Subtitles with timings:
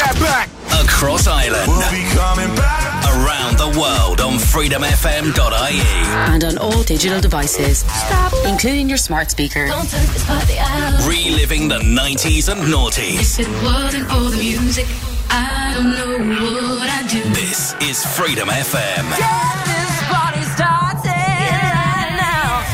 [0.00, 0.48] that back.
[0.84, 1.68] Across Ireland.
[1.68, 2.88] We'll be coming back.
[3.10, 5.80] Around the world on freedomfm.ie.
[6.32, 7.78] And on all digital devices.
[7.80, 8.32] Stop.
[8.46, 9.66] Including your smart speaker.
[11.06, 13.38] Reliving the 90s and noughties.
[13.38, 14.86] If it wasn't for the music,
[15.28, 17.22] I don't know what I'd do.
[17.34, 19.04] This is Freedom FM.
[19.18, 21.08] Get this party started
[21.76, 22.64] right now.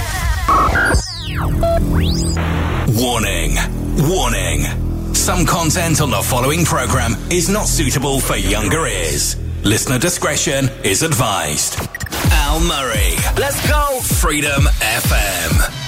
[3.02, 3.58] Warning.
[4.08, 4.85] Warning.
[5.26, 9.34] Some content on the following program is not suitable for younger ears.
[9.64, 11.80] Listener discretion is advised.
[12.30, 13.16] Al Murray.
[13.36, 13.98] Let's go.
[14.02, 15.85] Freedom FM.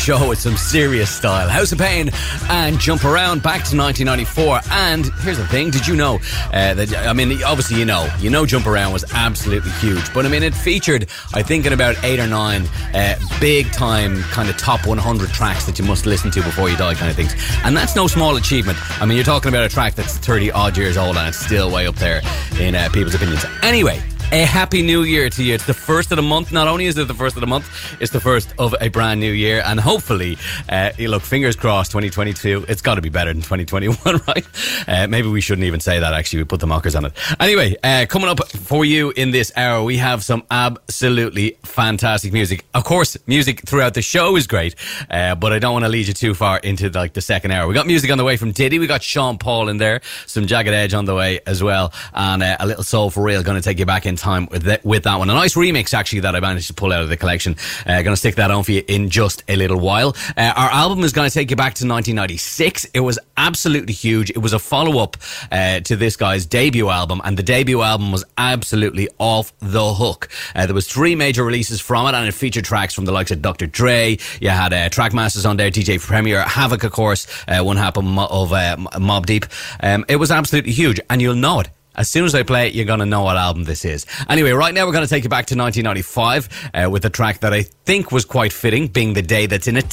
[0.00, 1.48] Show with some serious style.
[1.48, 2.10] House of Pain
[2.48, 4.60] and Jump Around back to 1994.
[4.70, 6.18] And here's the thing did you know
[6.54, 10.12] uh, that, I mean, obviously you know, you know Jump Around was absolutely huge.
[10.14, 14.22] But I mean, it featured, I think, in about eight or nine uh, big time
[14.22, 17.16] kind of top 100 tracks that you must listen to before you die kind of
[17.16, 17.34] things.
[17.62, 18.78] And that's no small achievement.
[19.02, 21.70] I mean, you're talking about a track that's 30 odd years old and it's still
[21.70, 22.22] way up there
[22.58, 23.44] in uh, people's opinions.
[23.62, 24.02] Anyway,
[24.32, 25.54] a happy new year to you.
[25.54, 26.52] It's the first of the month.
[26.52, 27.68] Not only is it the first of the month,
[28.00, 29.60] it's the first of a brand new year.
[29.64, 34.20] And hopefully, uh, you look, fingers crossed, 2022, it's got to be better than 2021,
[34.28, 34.46] right?
[34.86, 36.40] Uh, maybe we shouldn't even say that, actually.
[36.40, 37.12] We put the mockers on it.
[37.40, 42.64] Anyway, uh, coming up for you in this hour, we have some absolutely fantastic music.
[42.72, 44.76] Of course, music throughout the show is great,
[45.10, 47.66] uh, but I don't want to lead you too far into like the second hour.
[47.66, 48.78] We got music on the way from Diddy.
[48.78, 52.44] We got Sean Paul in there, some Jagged Edge on the way as well, and
[52.44, 53.42] uh, a little soul for real.
[53.42, 55.30] Going to take you back in time with that, with that one.
[55.30, 57.56] A nice remix actually that I managed to pull out of the collection.
[57.86, 60.14] Uh, going to stick that on for you in just a little while.
[60.36, 62.86] Uh, our album is going to take you back to 1996.
[62.94, 64.30] It was absolutely huge.
[64.30, 65.16] It was a follow up
[65.50, 70.28] uh, to this guy's debut album, and the debut album was absolutely off the hook.
[70.54, 73.30] Uh, there was three major releases from it, and it featured tracks from the likes
[73.30, 73.66] of Dr.
[73.66, 74.18] Dre.
[74.40, 78.04] You had uh, Trackmasters on there, DJ Premier, Havoc, of course, uh, one half of,
[78.04, 79.46] uh, Mobb Deep.
[79.80, 82.74] Um, it was absolutely huge, and you'll know it As soon as I play it,
[82.74, 84.06] you're going to know what album this is.
[84.28, 87.40] Anyway, right now we're going to take you back to 1995 uh, with a track
[87.40, 89.92] that I think was quite fitting, being the day that's in it.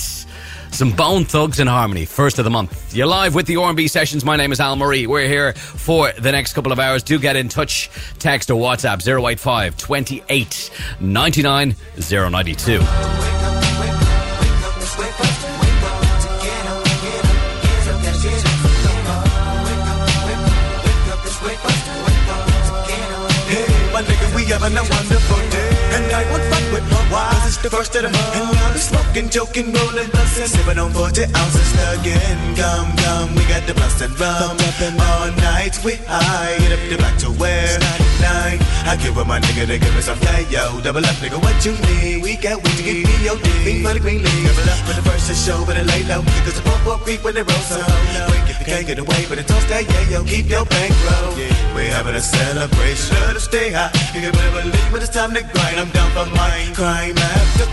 [0.72, 2.96] Some Bone Thugs and Harmony, first of the month.
[2.96, 4.24] You're live with the R&B sessions.
[4.24, 5.08] My name is Al Murray.
[5.08, 7.04] We're here for the next couple of hours.
[7.04, 7.90] Do get in touch.
[8.20, 13.97] Text or WhatsApp 085 28 99 092.
[24.50, 25.70] Having a wonderful day.
[25.96, 27.37] And I won't fuck with my wife.
[27.64, 28.36] The first of the month.
[28.38, 30.48] And be smoking, joking, rolling, bustin'.
[30.48, 32.38] Sipping on 40 ounces again.
[32.56, 33.74] Come, come, we got the
[34.20, 34.58] rum.
[34.58, 36.54] Up and all night, we high.
[36.62, 37.80] Hit up the back to where?
[38.22, 38.62] 99.
[38.86, 40.80] I give with my nigga to give me some play, yo.
[40.82, 42.22] Double up, nigga, what you need?
[42.22, 43.36] We got weed to get me, yo.
[43.66, 44.46] Beat for the green league.
[44.46, 46.22] Double up for the first to show, but it lay low.
[46.46, 49.26] Cause the pump up creep when they roll so Wait, if you can't get away,
[49.28, 50.24] but it toast that, yeah, yo.
[50.24, 51.36] Keep your bankroll.
[51.74, 53.18] We're having a celebration.
[53.34, 53.92] Us stay high.
[54.14, 55.80] You can never believe when it's time to grind.
[55.80, 56.74] I'm down for mine.
[56.74, 57.18] Crime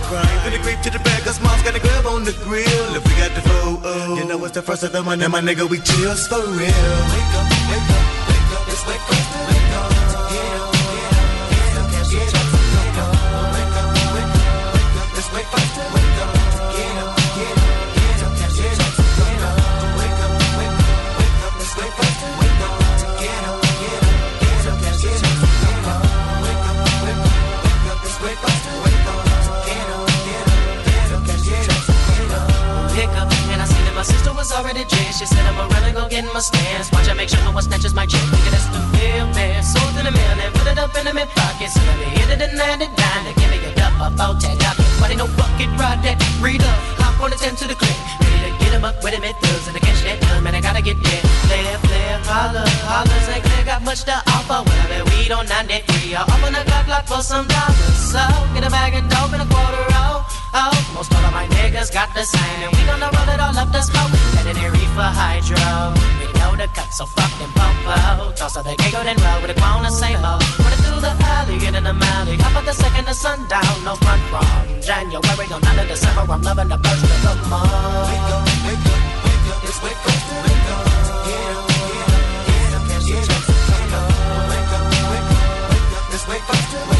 [0.06, 0.38] crime.
[0.42, 2.88] From the creep to the bag, cause mom's got a grab on the grill.
[2.94, 5.32] If we got the food, oh, you know it's the first of the month, and
[5.32, 6.50] my nigga, we chills for real.
[6.54, 9.90] Wake up, wake up, wake up, it's wake up, wake up.
[10.30, 11.10] Get up, get
[11.74, 13.10] up, get up, get up, wake up,
[13.54, 15.94] wake up, wake up, up, wake up, wake up.
[15.94, 16.03] Get
[34.44, 35.20] was already dressed.
[35.20, 36.92] She said, I'm a really go get in my stance.
[36.92, 38.20] Watch I make sure no one snatches my chick.
[38.28, 39.64] Nigga, that's the real man.
[39.64, 41.72] Sold in the mail and put it up in my pocket.
[41.72, 43.24] So let me hit it and land it down.
[43.24, 44.76] Now give me a duck up, out tag out.
[45.00, 46.20] But ain't no bucket ride that.
[46.44, 47.96] Read up, hop on the 10 to the click.
[48.20, 49.64] Ready to get him up with him at thugs.
[49.64, 51.22] And I catch that gun, man, I gotta get there.
[51.48, 53.20] Player, player, holler, holler.
[53.24, 54.60] Say, clear, got much to offer.
[54.60, 56.20] Well, I bet weed on 93.
[56.20, 57.96] I'll open a Glock block for some dollars.
[57.96, 58.20] So,
[58.52, 60.33] get a bag of dope and a quarter roll.
[60.56, 63.58] Oh, most all of my niggas got the same, and we gonna roll it all
[63.58, 64.14] up the smoke.
[64.38, 65.90] Legendary for hydro.
[66.22, 68.30] We know the cut, so fuck them popo.
[68.38, 70.46] Toss of the giggle, then roll with a clone the same old.
[70.62, 72.38] Running through the alley, get in the alley.
[72.38, 74.46] Hop at the second the sundown, no front from
[74.78, 76.22] January on none of December.
[76.22, 77.74] I'm loving the first of the month.
[78.14, 80.86] Wake up, wake up, wake up, it's wake up, wake up.
[81.26, 81.66] Get up,
[82.46, 83.42] get up, get up, get up,
[83.74, 84.06] wake up,
[84.54, 86.88] wake up, wake up, wake up, it's wake up, wake up.
[86.88, 86.93] Get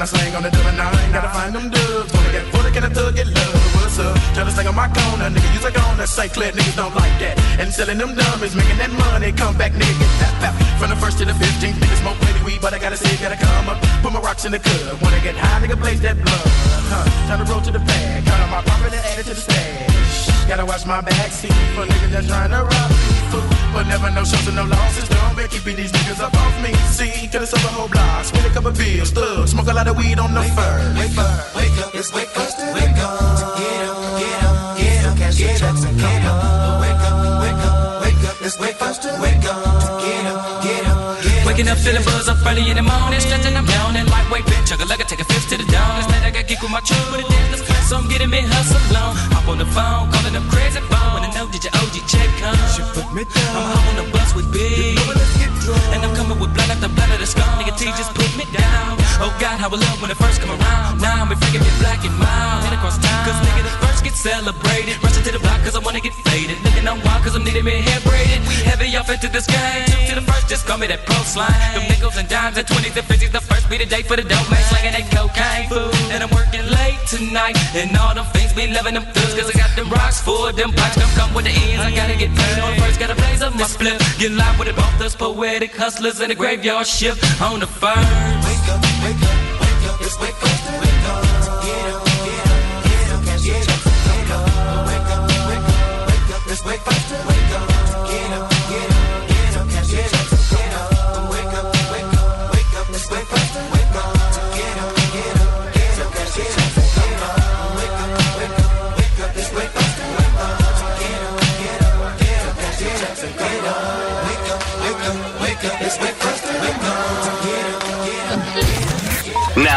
[0.00, 1.12] that I slang on the double nine.
[1.12, 2.08] Gotta find them dubs.
[2.12, 3.60] Wanna get full, can I thug get love?
[3.76, 4.16] What's up?
[4.32, 5.52] Try to sing on my corner, nigga.
[5.52, 7.36] Use a gonna say clear niggas don't like that.
[7.60, 9.32] And selling them dummies, making that money.
[9.32, 10.56] Come back, nigga, get pap.
[10.80, 13.36] From the first to the 15th, nigga smoke plenty weed, but I gotta say, gotta
[13.36, 13.76] come up.
[14.00, 14.96] Put my rocks in the club.
[15.04, 16.48] Wanna get high, nigga, blaze that blood.
[16.88, 17.04] Huh?
[17.28, 18.24] Try to roll to the bag.
[18.24, 20.48] Count on my profit and add it to the stash.
[20.48, 23.20] Gotta watch my back seat for niggas that's trying to rob me.
[23.72, 25.08] But never no shows and no losses.
[25.12, 26.72] Don't be keeping these niggas up off me.
[26.92, 28.24] See, could have sold a whole block.
[28.24, 29.10] Spend a couple bills.
[29.10, 29.48] Thug.
[29.48, 30.76] Smoke a lot of weed on the fur.
[30.98, 33.56] Wake up, wake up, it's wake up, wake up.
[33.56, 36.80] Get up, get up, get up, cash get up, get up.
[36.80, 40.00] Wake up, wake up, wake up, it's wake up, wake up.
[40.04, 41.46] Get up, get up, get up.
[41.46, 44.80] Waking up feeling buzz up early in the morning, stretching, I'm yawning, lightweight bitch, chug
[44.80, 45.88] a lugger, take a fifth to the dawn.
[45.96, 48.42] Last night I got kicked with my truck, but it dance, so I'm getting me
[48.46, 49.16] hustle on.
[49.34, 52.54] Hop on the phone, calling up crazy phone, wanna know did your OG check come?
[52.70, 53.50] She put me down.
[53.58, 55.82] I'm home on the bus with B, Let's get drunk.
[55.90, 57.50] and I'm coming with blood after blood of the skull.
[57.58, 58.94] Nigga T just put me down.
[59.20, 61.00] Oh God, how I love when it first come around.
[61.00, 63.20] Now I'm freaking me black and mild, head across town.
[63.28, 66.56] Cause nigga the first get celebrated, rushing to the block cause I wanna get faded.
[66.64, 68.40] Looking on wild cause I'm needing me hair braided.
[68.48, 69.84] We heavy off into this game.
[69.92, 71.52] Two to the first, just call me that pro slime.
[71.76, 73.30] Them nickels and dimes and twenties and fifties.
[73.30, 75.92] The first be the day for the dope man slanging that cocaine food.
[76.16, 79.36] And I'm working late tonight, and all them things be loving them thugs.
[79.36, 80.96] Cause I got them rocks for them blocks.
[80.96, 82.56] Come come with the ends, I gotta get paid.
[82.64, 84.00] On first, gotta blaze up my split.
[84.16, 88.08] Get live with it, both us poetic hustlers in the graveyard shift on the first.
[88.48, 88.80] Wake up,
[90.18, 90.50] wake up,
[96.48, 97.29] it's wake up,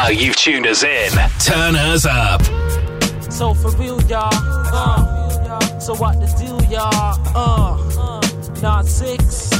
[0.09, 1.11] you've tuned us in.
[1.39, 2.41] Turn us up.
[3.31, 4.29] So for real, y'all.
[4.33, 7.19] Uh, so what the deal, y'all?
[7.35, 8.21] Uh,
[8.61, 9.52] not six.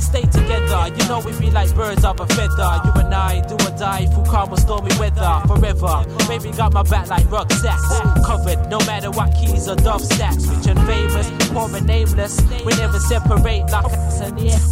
[0.00, 0.88] Let's stay together.
[0.96, 2.80] You know we be like birds of a feather.
[2.86, 6.06] You and I do or die through calm or stormy weather forever.
[6.26, 8.66] Baby got my back like rucksacks covered.
[8.70, 12.40] No matter what keys or dove stacks, rich and famous, poor and nameless.
[12.64, 13.92] We never separate like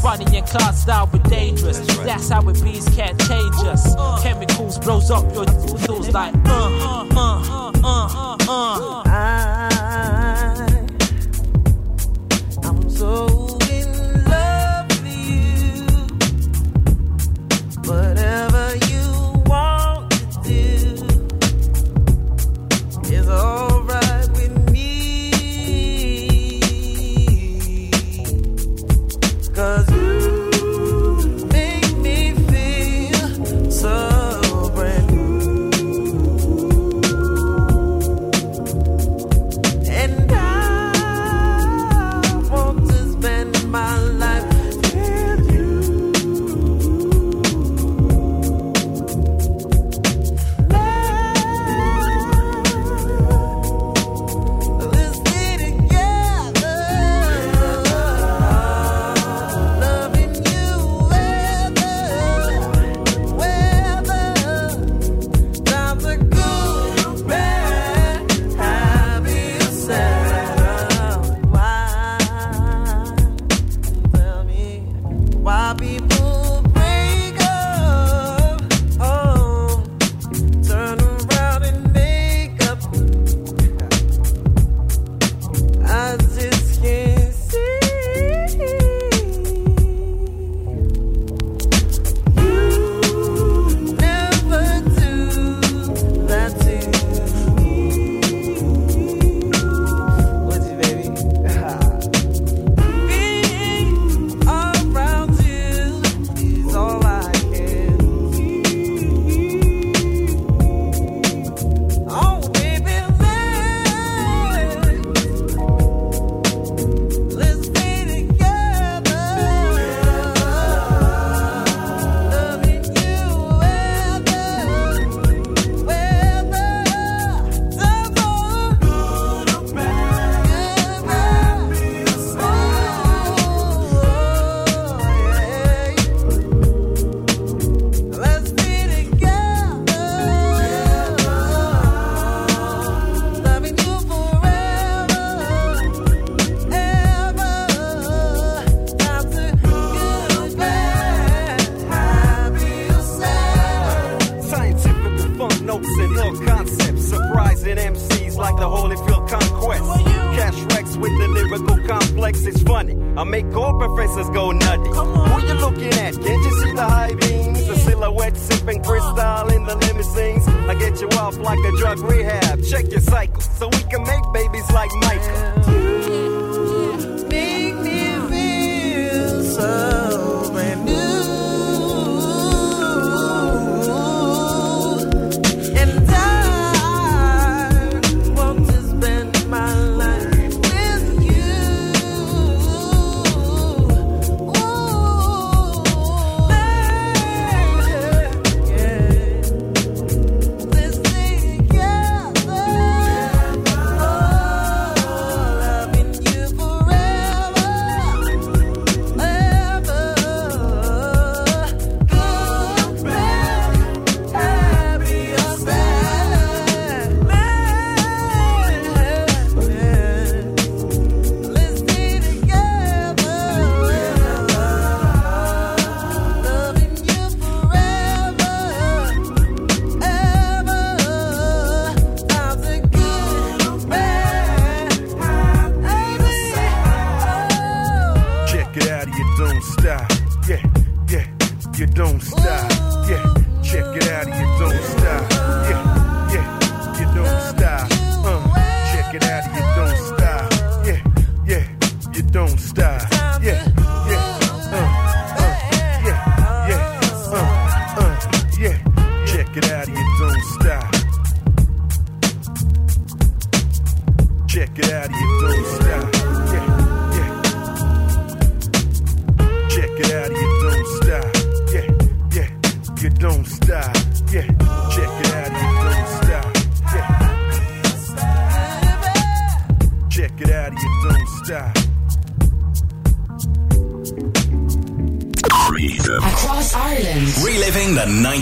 [0.02, 1.78] running in cars and style, we dangerous.
[1.98, 3.94] That's how it bees can't change us.
[3.98, 4.18] Uh.
[4.22, 9.02] Chemicals blows up your tools like uh, uh, uh, uh, uh, uh.
[9.04, 9.68] I,
[12.64, 13.47] I'm so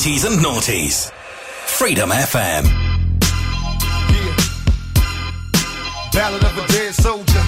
[0.06, 1.10] righties and naughties.
[1.66, 2.64] Freedom FM.
[4.14, 4.36] Yeah.
[6.12, 7.44] Ballad of a dead soldier.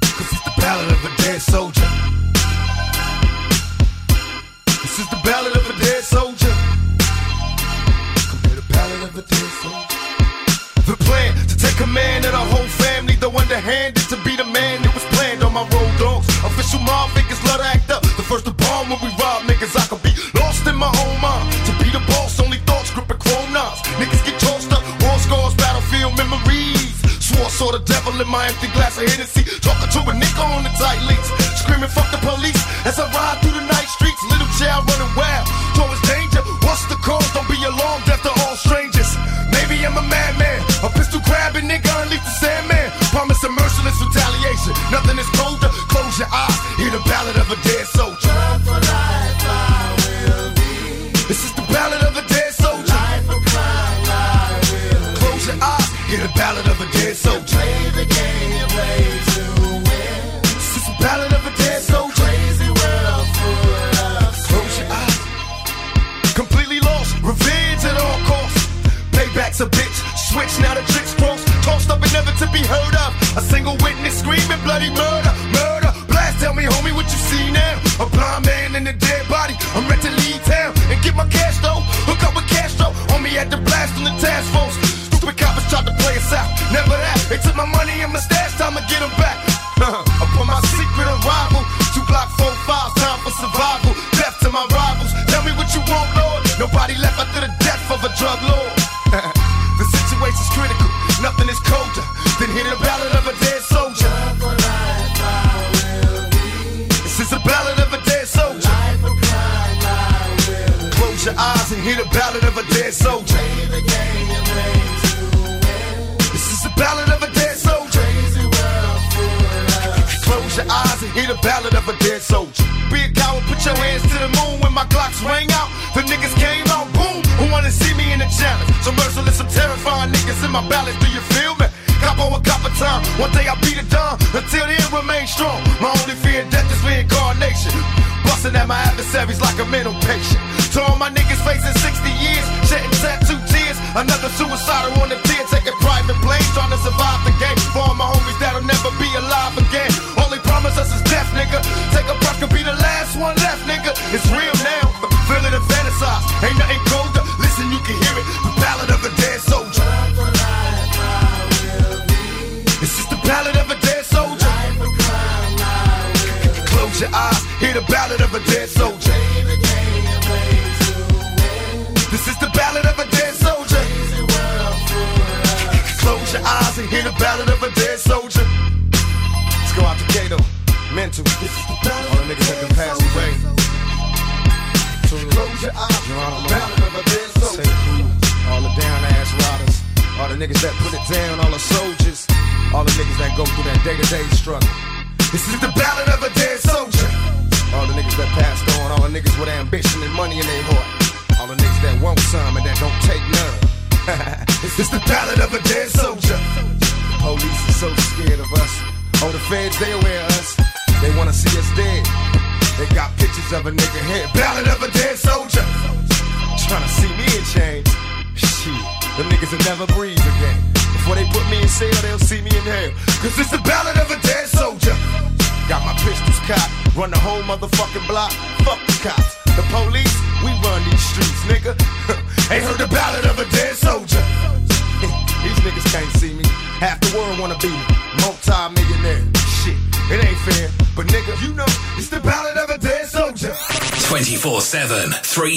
[0.00, 1.90] Cause it's the ballad of a dead soldier.
[4.66, 6.54] This is the ballad of a dead soldier.
[8.30, 9.98] Compare the ballad of a dead soldier.
[10.86, 14.82] The plan to take command of the whole family, though underhanded to be the man
[28.20, 29.44] in my empty glass of Hennessy.
[29.60, 31.28] Talking to a nigga on the tight leash.
[31.60, 32.69] Screaming, fuck the police.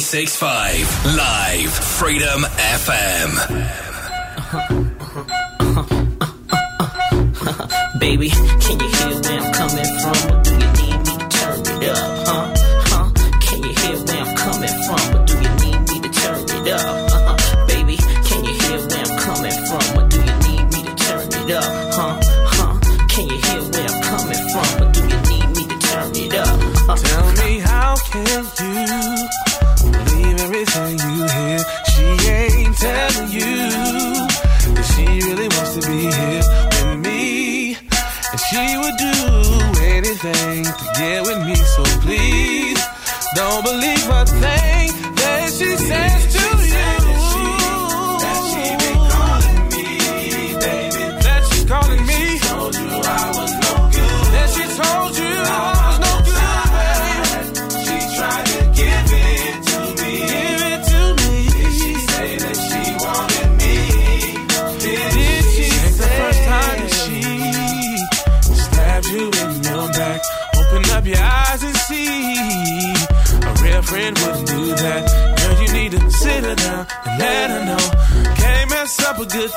[0.04, 3.30] 365 Live Freedom FM.
[8.00, 10.44] Baby, can you hear where I'm coming from?
[10.44, 11.04] Do you need me?
[11.06, 12.13] to Turn it up.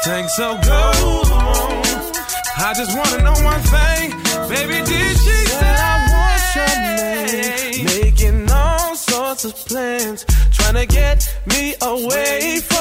[0.05, 0.83] Good so go
[1.33, 1.83] on.
[2.59, 4.11] I just wanna know one thing,
[4.49, 4.79] baby.
[4.87, 7.85] Did she say I want your name?
[7.85, 12.76] Making all sorts of plans, trying to get me away from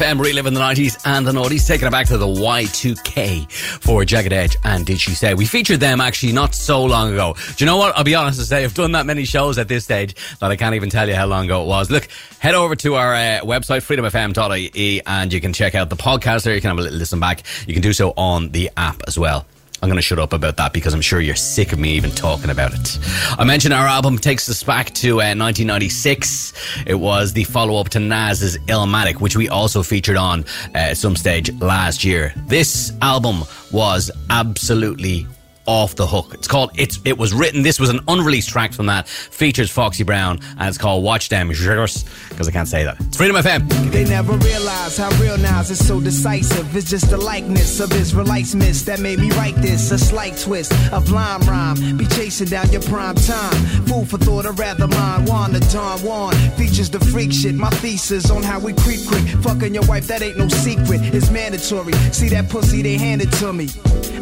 [0.00, 4.32] FM reliving the 90s and the noughties, taking it back to the Y2K for Jagged
[4.32, 5.34] Edge and Did She Say.
[5.34, 7.34] We featured them actually not so long ago.
[7.34, 7.94] Do you know what?
[7.98, 10.56] I'll be honest to say, I've done that many shows at this stage that I
[10.56, 11.90] can't even tell you how long ago it was.
[11.90, 12.08] Look,
[12.38, 16.54] head over to our uh, website, freedomfm.ie, and you can check out the podcast there.
[16.54, 17.42] You can have a little listen back.
[17.66, 19.44] You can do so on the app as well.
[19.82, 22.10] I'm going to shut up about that because I'm sure you're sick of me even
[22.10, 22.98] talking about it.
[23.38, 26.52] I mentioned our album takes us back to uh, 1996.
[26.86, 30.96] It was the follow up to Nas's Illmatic, which we also featured on uh, at
[30.98, 32.34] some stage last year.
[32.46, 35.26] This album was absolutely
[35.70, 36.34] off the hook.
[36.34, 37.62] It's called It's It Was Written.
[37.62, 39.06] This was an unreleased track from that.
[39.06, 42.96] Features Foxy Brown and it's called Watch Them because I can't say that.
[42.98, 43.68] It's Freedom FM.
[43.92, 46.74] They never realize how real Nas is so decisive.
[46.76, 49.92] It's just the likeness of Israelites miss that made me write this.
[49.92, 51.96] A slight twist of lime rhyme.
[51.96, 53.52] Be chasing down your prime time.
[53.86, 55.24] Food for thought, or rather mine.
[55.26, 57.54] Juan the Don Juan features the freak shit.
[57.54, 59.22] My thesis on how we creep quick.
[59.44, 61.00] Fucking your wife, that ain't no secret.
[61.14, 61.92] It's mandatory.
[62.10, 63.68] See that pussy, they handed to me.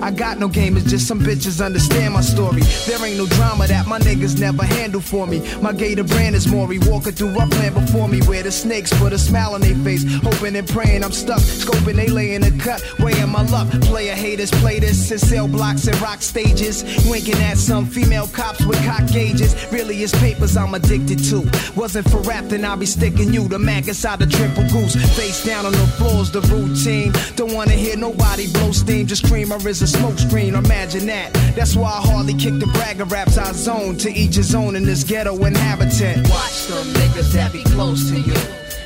[0.00, 2.62] I got no game, it's just some bitches understand my story.
[2.86, 5.42] There ain't no drama that my niggas never handle for me.
[5.60, 8.20] My gator brand is Mauri, walking through rough land before me.
[8.22, 11.40] Where the snakes put a smile on their face, hoping and praying I'm stuck.
[11.40, 13.68] Scoping, they lay in the cut, weighing my luck.
[13.82, 16.84] Player haters play this in sell blocks and rock stages.
[17.10, 19.54] Winking at some female cops with cock gauges.
[19.72, 21.50] Really, it's papers I'm addicted to.
[21.74, 23.48] Wasn't for rap, then I'll be sticking you.
[23.48, 24.94] The Mac inside the triple goose.
[25.16, 27.12] Face down on the floor's the routine.
[27.34, 29.06] Don't wanna hear nobody blow steam.
[29.06, 30.54] Just scream or is a smoke screen.
[30.54, 31.32] Imagine that.
[31.56, 34.84] That's why I hardly kick the bragger raps I zone to each his own in
[34.84, 36.28] this ghetto inhabitant.
[36.28, 38.36] Watch them niggas that be close to you.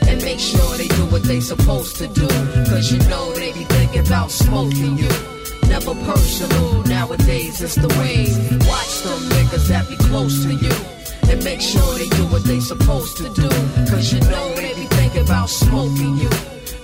[0.08, 2.28] And make sure they do what they supposed to do.
[2.70, 5.08] Cause you know they be thinking about smoking you.
[5.68, 8.28] Never personal, nowadays it's the way.
[8.68, 10.74] Watch them niggas that be close to you.
[11.30, 13.48] And make sure they do what they supposed to do.
[13.90, 16.30] Cause you know they be thinking about smoking you.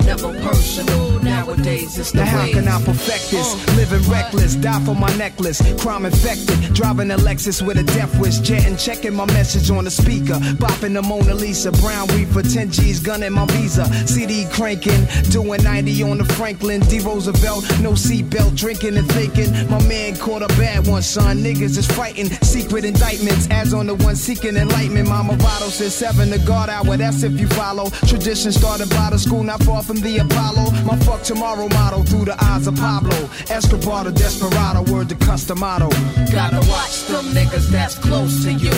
[0.08, 3.52] Never personal, nowadays it's the Now how can I perfect this?
[3.52, 3.76] Uh.
[3.76, 5.60] Living reckless, die for my necklace.
[5.82, 8.38] Crime infected, driving a Lexus with a death wish.
[8.38, 10.40] Jetting, checking my message on the speaker.
[10.56, 13.84] Bopping the Mona Lisa, brown reefer, 10 G's, gunning my visa.
[14.08, 17.00] CD cranking, doing 90 on the Franklin D.
[17.00, 17.64] Roosevelt.
[17.82, 19.52] No seatbelt, drinking and thinking.
[19.68, 21.36] My man caught a bad one, son.
[21.44, 22.30] Niggas is fighting.
[22.40, 25.06] Secret indictments, as on the one seeking enlightenment.
[25.06, 26.96] Mama Votto said seven to guard hour.
[26.96, 27.90] That's if you follow.
[28.08, 30.70] Tradition started by the school, not far from the Apollo.
[30.84, 33.16] My fuck tomorrow motto through the eyes of Pablo.
[33.50, 35.88] Escobar the desperado, word to Customato.
[36.32, 38.72] Gotta watch them niggas that's close to you.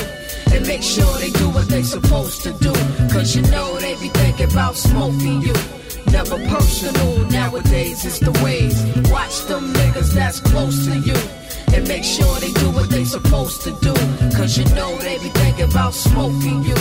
[0.53, 2.73] and make sure they do what they supposed to do.
[3.13, 5.55] Cause you know they be thinking about smoking you.
[6.11, 8.77] Never personal, nowadays it's the ways.
[9.11, 11.17] Watch them niggas that's close to you.
[11.73, 13.95] And make sure they do what they supposed to do.
[14.37, 16.75] Cause you know they be thinking about smoking you.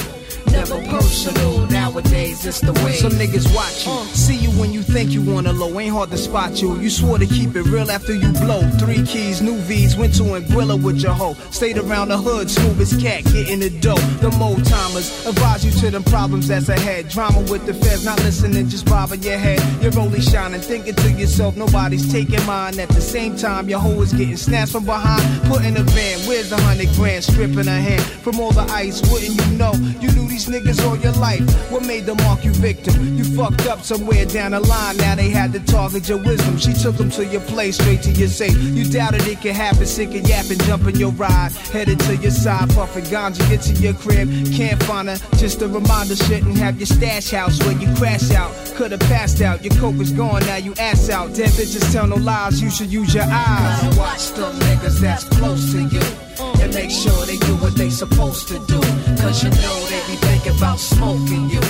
[0.52, 2.94] Never personal, nowadays it's the way.
[2.94, 4.06] Some niggas watch you, uh.
[4.06, 5.80] see you when you think you wanna low.
[5.80, 6.80] Ain't hard to spot you.
[6.80, 8.62] You swore to keep it real after you blow.
[8.80, 11.36] Three keys, new V's, went to Anguilla with your hoe.
[11.52, 13.96] Stayed around the hood, smooth as cat, getting the dough.
[14.22, 17.10] The old timers advise you to them problems that's ahead.
[17.10, 19.62] Drama with the feds, not listening, just bobbing your head.
[19.82, 22.80] You're only shining, thinking to yourself, nobody's taking mine.
[22.80, 25.22] At the same time, your hoe is getting snatched from behind.
[25.44, 27.24] Put in a van, where's the hundred grand?
[27.24, 29.74] Stripping her hand from all the ice, wouldn't you know?
[30.00, 31.42] You knew these niggas all your life.
[31.72, 33.18] What made them mark you victim?
[33.18, 34.98] You fucked up somewhere down the line.
[34.98, 36.58] Now they had to target your wisdom.
[36.58, 38.58] She took them to your place, straight to your safe.
[38.58, 41.52] You doubted it could happen, sick and yapping, jumping your ride.
[41.74, 44.30] Headed to your side, puffing ganja, get to your crib.
[44.54, 46.16] Can't find her, just a reminder.
[46.16, 48.52] Shouldn't have your stash house where you crash out.
[48.76, 51.34] Could've passed out, your coke is gone, now you ass out.
[51.34, 53.98] Dead bitches tell no lies, you should use your eyes.
[53.98, 56.29] Watch the niggas that's close to you.
[56.40, 58.80] And make sure they do what they supposed to do.
[59.22, 61.62] Cause you know they be thinking about smoking you.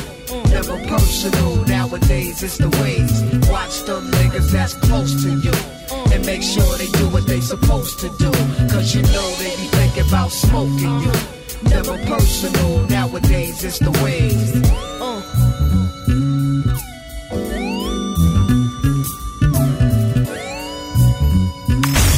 [0.51, 3.11] Never personal, nowadays it's the ways.
[3.49, 5.53] Watch them niggas that's close to you.
[6.13, 8.31] And make sure they do what they supposed to do.
[8.69, 11.11] Cause you know they be thinking about smoking you.
[11.63, 14.53] Never personal, nowadays it's the ways.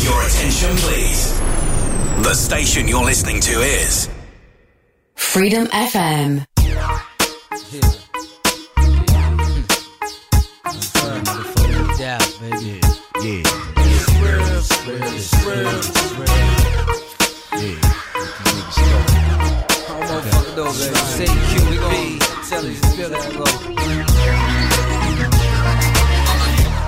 [0.04, 1.31] Your attention, please.
[2.22, 4.08] The station you're listening to is
[5.16, 6.46] Freedom FM.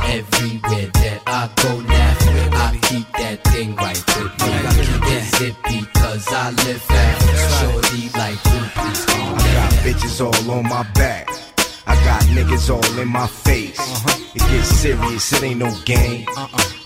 [0.06, 2.13] Everywhere that I go now,
[2.65, 3.76] I keep that thing
[10.24, 11.28] all on my back.
[11.86, 13.80] I got niggas all in my face.
[13.80, 14.32] Uh-huh.
[14.36, 16.26] It gets serious, it ain't no game.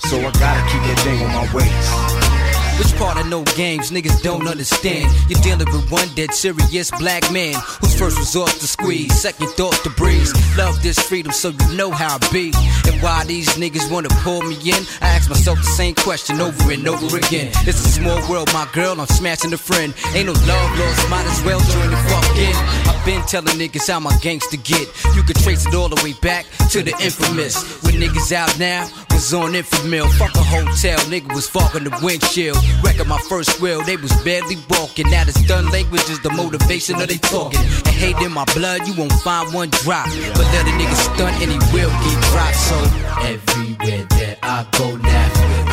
[0.10, 2.57] So I gotta keep that thing on my waist.
[2.78, 5.12] Which part of no games niggas don't understand?
[5.30, 9.74] You're dealing with one dead serious black man whose first resort to squeeze, second thought
[9.84, 10.32] to breeze.
[10.58, 12.54] Love this freedom so you know how I be.
[12.86, 14.84] And why these niggas wanna pull me in?
[15.02, 17.52] I ask myself the same question over and over again.
[17.66, 19.94] It's a small world, my girl, I'm smashing a friend.
[20.14, 22.56] Ain't no love lost, might as well join the fuck in.
[22.90, 24.88] I've been telling niggas how my gangster get.
[25.16, 27.82] You can trace it all the way back to the infamous.
[27.84, 28.88] When niggas out now,
[29.18, 30.08] was on Enfamil.
[30.20, 32.58] Fuck a hotel, nigga was fogging the windshield.
[32.84, 35.10] Wrecking my first wheel, they was barely walking.
[35.10, 37.60] Now the done language is the motivation of they talking.
[37.60, 40.08] And hate in my blood, you won't find one drop.
[40.34, 42.56] But let a nigga stunt and he will get dropped.
[42.56, 45.30] So Everywhere that I go now,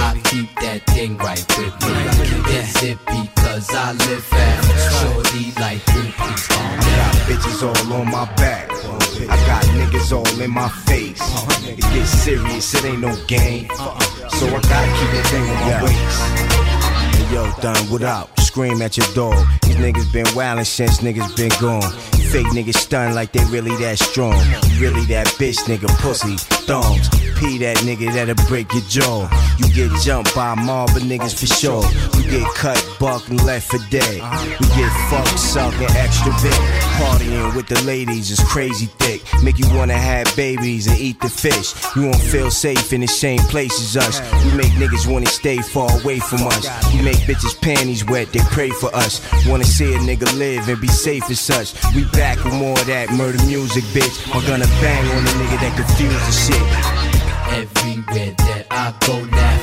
[0.09, 1.92] I keep that thing right with me.
[1.92, 5.02] I keep it zippy cause I live fast.
[5.02, 7.26] Shorty like groupies, calm I got down.
[7.28, 8.70] bitches all on my back.
[9.28, 11.20] I got niggas all in my face.
[11.68, 13.68] It gets serious, it ain't no game.
[13.68, 16.84] So I gotta keep that thing on my waist.
[17.35, 18.31] Yo, done, what up?
[18.38, 19.44] Scream at your dog.
[19.62, 21.83] These niggas been wildin' since niggas been gone.
[22.30, 24.34] Fake niggas stun like they really that strong.
[24.80, 27.08] Really that bitch nigga, pussy, thongs.
[27.38, 29.28] P that nigga that'll break your jaw.
[29.58, 31.84] You get jumped by mob niggas for sure.
[32.16, 34.16] You get cut, buck, and left for dead.
[34.60, 36.60] You get fucked, sucked, extra big.
[36.98, 39.22] Partying with the ladies is crazy thick.
[39.42, 41.74] Make you wanna have babies and eat the fish.
[41.96, 44.44] You won't feel safe in the same place as us.
[44.44, 46.66] We make niggas wanna stay far away from us.
[46.92, 49.20] We make bitches panties wet, they pray for us.
[49.46, 51.74] Wanna see a nigga live and be safe as such.
[51.94, 54.16] We with more of that murder music, bitch.
[54.32, 56.64] I'm gonna bang on a nigga that confuse the shit.
[57.60, 59.56] Everywhere that I go now,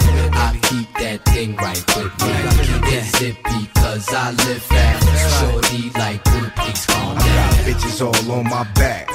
[0.45, 2.31] I keep that thing right with me.
[2.31, 5.03] I keep it cause I live fast.
[5.37, 9.09] Shorty like groupies, calm I got bitches all on my back.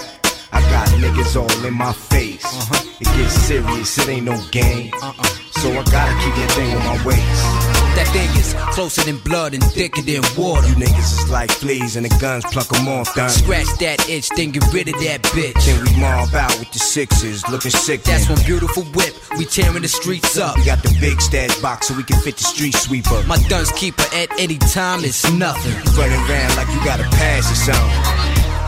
[0.53, 2.45] I got niggas all in my face.
[2.45, 2.83] Uh-huh.
[3.01, 4.91] It gets serious, it ain't no game.
[5.03, 5.23] Uh-uh.
[5.61, 7.86] So I gotta keep that thing on my waist.
[7.97, 10.69] That thing is closer than blood and thicker than water.
[10.69, 13.31] You niggas is like fleas and the guns pluck 'em off, done.
[13.31, 15.65] Scratch that itch, then get rid of that bitch.
[15.65, 18.05] Then we mob out with the sixes, looking sick.
[18.05, 19.15] That's one beautiful whip.
[19.39, 20.57] We tearing the streets up.
[20.57, 23.23] We got the big stash box so we can fit the street sweeper.
[23.27, 25.77] My guns keeper at any time it's nothing.
[25.97, 28.03] Running around like you got a pass or something.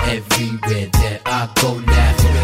[0.08, 2.37] Everywhere that I go now,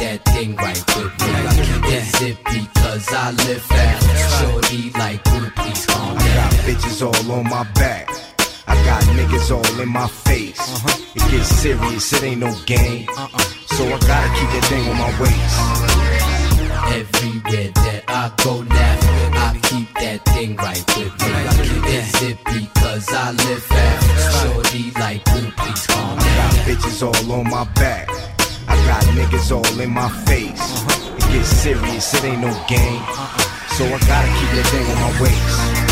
[0.00, 1.30] that thing right with me.
[1.30, 4.04] I keep it zippy cause I live fast.
[4.40, 8.08] Shorty like groupies, calm I got bitches all on my back.
[8.66, 10.58] I I got niggas all in my face.
[10.58, 11.16] Uh-huh.
[11.16, 13.06] It gets serious, it ain't no game.
[13.16, 13.38] Uh-uh.
[13.76, 15.56] So I gotta keep that thing on my waist.
[17.00, 18.96] Everywhere that I go now,
[19.46, 21.32] I keep that thing right with me.
[21.98, 24.42] Is it because I live fast?
[24.42, 28.29] Shorty like, ooh, please calm I got bitches all on my back.
[28.70, 30.84] I got niggas all in my face.
[31.18, 33.02] It gets serious, it ain't no game.
[33.76, 35.89] So I gotta keep that thing on my waist.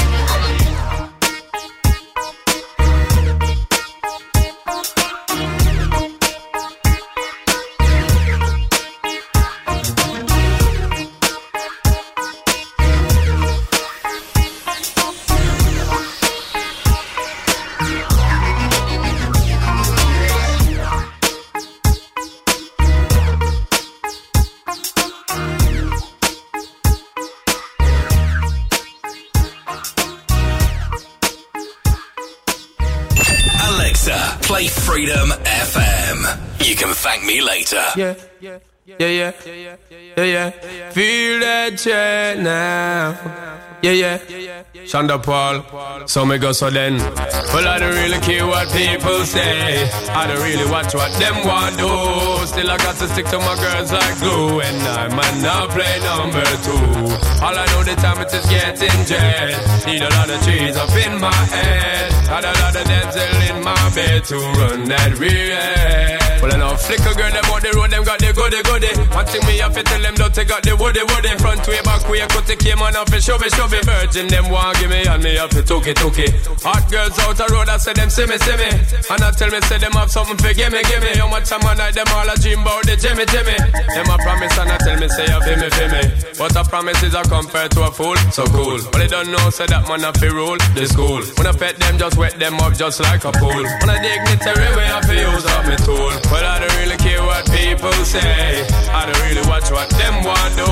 [34.08, 36.66] Alexa, play Freedom FM.
[36.66, 37.82] You can thank me later.
[37.96, 39.76] Yeah, yeah, yeah, yeah, yeah.
[40.16, 40.24] Yeah.
[40.24, 40.90] yeah, yeah.
[40.90, 43.66] Feel that jet now.
[43.80, 44.62] Yeah, yeah.
[44.90, 46.98] Shonda Paul, so me go so then.
[46.98, 49.88] Well, I don't really care what people say.
[50.10, 52.46] I don't really watch what them want do.
[52.46, 54.60] Still, I got to stick to my girls like glue.
[54.60, 57.14] And I might not play number two.
[57.44, 59.86] All I know the time it is getting jet.
[59.86, 62.10] Need a lot of trees up in my head.
[62.26, 66.27] Got a lot of dental in my bed to run that real.
[66.38, 68.92] Well, I know flicker girl, them on the road, them got the goody goody.
[69.10, 71.34] One thing me have to tell them, don't they got the woody woody.
[71.42, 73.82] Front way, back way, cut the came on off show me, show me.
[73.82, 75.98] Virgin, them want give me, and me have to took it.
[75.98, 78.70] Hot girls out the road, I say them, see me, see me.
[79.10, 81.12] And I tell me, say them have something for give me, give me.
[81.18, 83.58] How much time I night, them all a dream about the Jimmy, Jimmy.
[83.94, 86.02] Them a promise, and I tell me, say, you feel me, feel me.
[86.38, 88.78] But a promise is a compared to a fool, so cool.
[88.94, 91.22] But they don't know, say that man have to rule the school.
[91.34, 93.62] When I pet them, just wet them up, just like a pool.
[93.82, 96.14] When I dignitary way, I feel use up my tool.
[96.30, 98.66] Well, I don't really care what people say.
[98.92, 100.68] I don't really watch what them want do.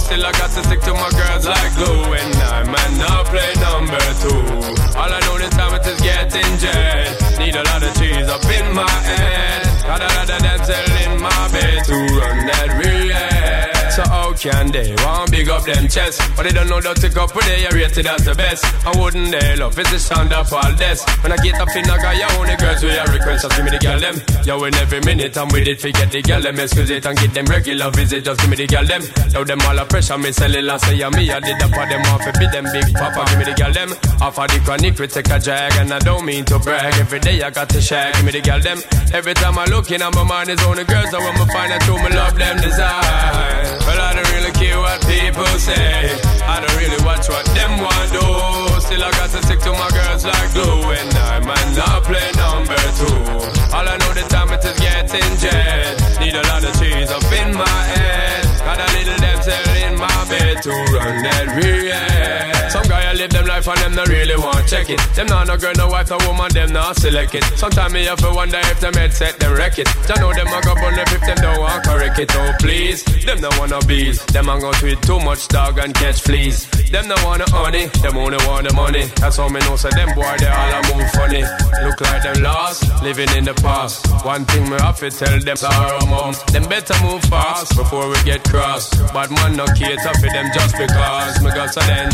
[0.00, 2.14] Still, I got to stick to my girls like glue.
[2.14, 4.40] And I might not play number two.
[4.96, 7.12] All I know this time is getting jet.
[7.38, 9.62] Need a lot of cheese up in my head.
[9.84, 13.33] Got a lot of dental in my bed to run that real.
[14.44, 16.20] Can they want big up them chest?
[16.36, 18.60] But they don't know that to go put they are rated as the best.
[18.84, 21.00] I wouldn't they love it's the sound of all this.
[21.24, 23.64] When I get up in I got your only girls we are request, just give
[23.64, 24.20] me the girl them.
[24.44, 27.32] Yo, in every minute I'm with it, forget the girl them, excuse it and get
[27.32, 29.00] them regular visit, just give me the girl them.
[29.32, 31.88] Yo, them all a pressure, me sell it last year, me I did up for
[31.88, 33.96] them off, it be them big papa, give me the girl them.
[34.20, 36.92] Off of the chronic, we take a drag, and I don't mean to brag.
[37.00, 38.84] Every day I got to shag, give me the girl them.
[39.16, 41.82] Every time I look in, my mind is only girls, I want me find out
[41.88, 43.64] who me love them design.
[43.88, 46.10] Well, I really care what people say.
[46.42, 48.26] I don't really watch what them want do.
[48.82, 50.90] Still, I got to stick to my girls like glue.
[50.90, 53.22] And I might not play number two.
[53.74, 55.94] All I know the time it is getting jet.
[56.20, 58.42] Need a lot of cheese up in my head.
[58.66, 62.70] Got a little damsel in my bed to run that real.
[62.70, 65.00] Some guy live them life and them not really want check it.
[65.14, 67.44] Them not no girl, no wife, no woman, them not select it.
[67.56, 69.88] Sometimes me have to wonder if them head set them wreck it.
[70.10, 72.30] I know them a go on if them don't want correct it.
[72.34, 74.24] Oh please, them no wanna bees.
[74.26, 76.66] Them a go tweet too much dog and catch fleas.
[76.90, 79.04] Them no wanna honey, them only want the money.
[79.16, 81.42] That's how me know so them boy they all a move funny.
[81.84, 84.06] Look like them lost, living in the past.
[84.24, 86.34] One thing me have to tell them sorrow mom.
[86.52, 88.90] Them better move fast before we get cross.
[89.12, 92.10] But man no cater for them just because me got so then.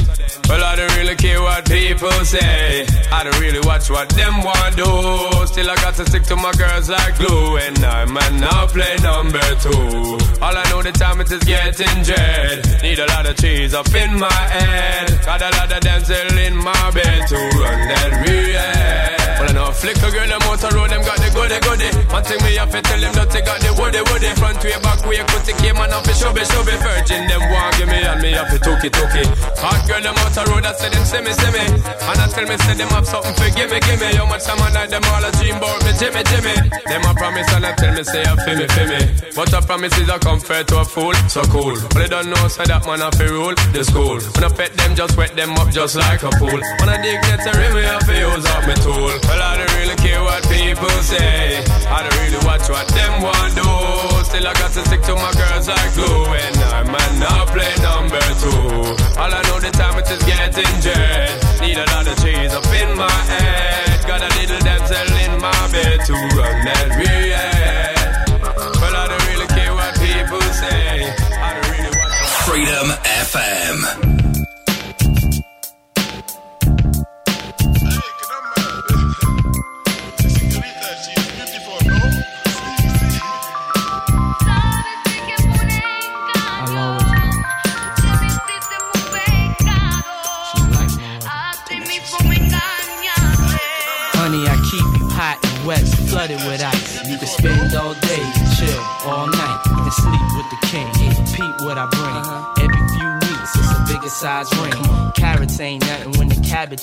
[0.48, 2.86] Well I don't really care what people say.
[3.12, 5.46] I don't really watch what them want do.
[5.46, 7.56] Still I got to stick to my girls like glue.
[7.56, 10.18] And I'm man now play number two.
[10.42, 12.82] All I know the time it is getting jet.
[12.82, 15.20] Need a lot of cheese up in my head.
[15.24, 19.20] Got a lot of dental in my bed to run that real.
[19.40, 21.88] Well, I know flicker girl, them out road, them got the goody goody.
[22.12, 24.28] One thing me have to tell them that they got the woody woody.
[24.36, 27.72] Front way, back way, cut the came and off the shove shove Virgin, them want
[27.80, 29.28] give me and me have to took it, it.
[29.64, 31.64] Hot girl, them out road, I say them see me, see me.
[31.84, 34.08] And I tell me, say them have something for gimme, gimme.
[34.16, 36.56] How much time I night, them all a dream about me, Jimmy, Jimmy.
[36.88, 39.02] Them a promise and I tell me, say I feel me, feel me.
[39.36, 41.76] But a promise is a comfort to a fool, so cool.
[41.92, 44.18] But they don't know, say that man have to rule the school.
[44.34, 46.60] When I pet them, just wet them up just like a pool.
[46.80, 49.12] When I dig me, have to use up my tool.
[49.28, 51.62] Well, I don't really care what people say.
[51.88, 53.68] I don't really watch what them want do.
[54.24, 56.24] Still, I got to stick to my girls like glue.
[56.30, 58.96] And I might not play number two.
[59.20, 61.60] All I know the time it is getting jet.
[61.60, 64.06] Need a lot of cheese up in my head.
[64.06, 67.19] Got a little damsel in my bed to run that real.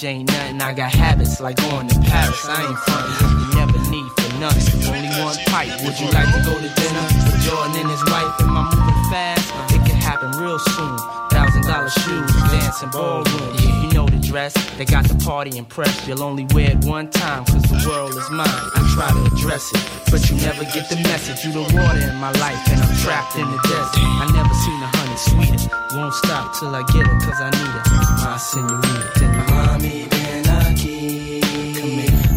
[0.03, 0.61] When ain't nothing.
[0.61, 2.45] I got habits like going to Paris.
[2.45, 3.39] I ain't frontin'.
[3.39, 4.83] You never need for nothing.
[4.89, 5.71] Only one pipe.
[5.83, 8.33] Would you like to go to dinner with Jordan and his wife?
[8.41, 9.47] Am I moving fast?
[9.73, 10.97] It could happen real soon.
[11.29, 13.55] Thousand dollar shoes, dancing ballroom.
[13.83, 14.53] You know the dress.
[14.77, 16.07] They got the party impressed.
[16.07, 18.47] You'll only wear it one time, cause the world is mine.
[18.47, 19.81] I try to address it,
[20.11, 21.45] but you never get the message.
[21.45, 23.97] You the water in my life, and I'm trapped in the desert.
[23.97, 25.97] I never seen a honey sweeter.
[25.97, 28.06] Won't stop till I get her, cause I need her.
[28.27, 29.25] My senorita.
[29.49, 31.39] Mommy, ven aquí.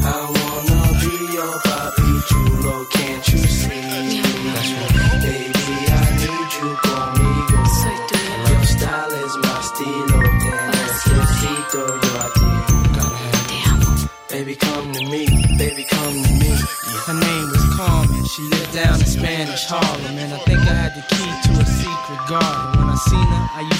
[0.02, 4.22] I wanna be your papi chulo, can't you see?
[4.54, 5.18] That's right.
[5.20, 7.58] Baby, I need you conmigo.
[8.50, 10.18] Your style is my estilo.
[10.42, 12.50] Te necesito yo a ti.
[14.30, 15.26] Baby, come to me.
[15.58, 16.50] Baby, come to me.
[17.06, 18.24] Her name was Carmen.
[18.26, 20.16] She lived down in Spanish Harlem.
[20.16, 22.78] And I think I had the key to a secret garden.
[22.78, 23.79] When I seen her, I used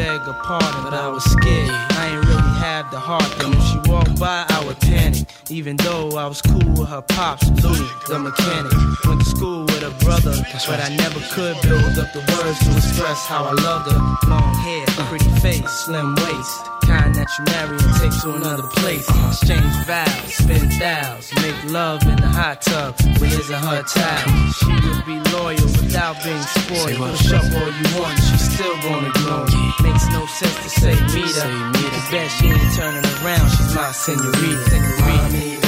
[0.00, 0.82] beg her pardon.
[0.84, 1.70] But I was scared.
[2.00, 3.28] I ain't really have the heart.
[3.38, 5.26] Then if she walked by, I would panic.
[5.50, 8.72] Even though I was cool with her pops, Louis, the mechanic.
[9.06, 10.34] Went to school with her brother.
[10.68, 14.00] But I never could build up the words to express how I loved her.
[14.32, 16.66] Long hair, pretty face, slim waist.
[16.82, 19.06] Kind that you marry and take to another place.
[19.28, 24.50] Exchange vows, spend thousands, make love in the hot tub with his and her towel.
[24.58, 26.96] She would be loyal without being spoiled.
[26.96, 29.12] Push up all you want, she's still gonna
[29.54, 29.64] you.
[29.86, 31.50] Makes no sense to say meet her.
[31.70, 34.70] The bet she ain't turning around, she's my senorita.
[34.70, 35.60] senorita.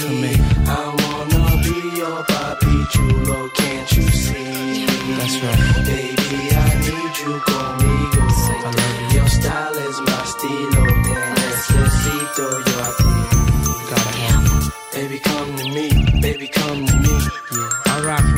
[0.00, 0.40] Come here.
[0.68, 4.86] I wanna be your papi chulo, can't you see?
[5.18, 5.75] That's right.
[7.26, 7.85] You conmigo.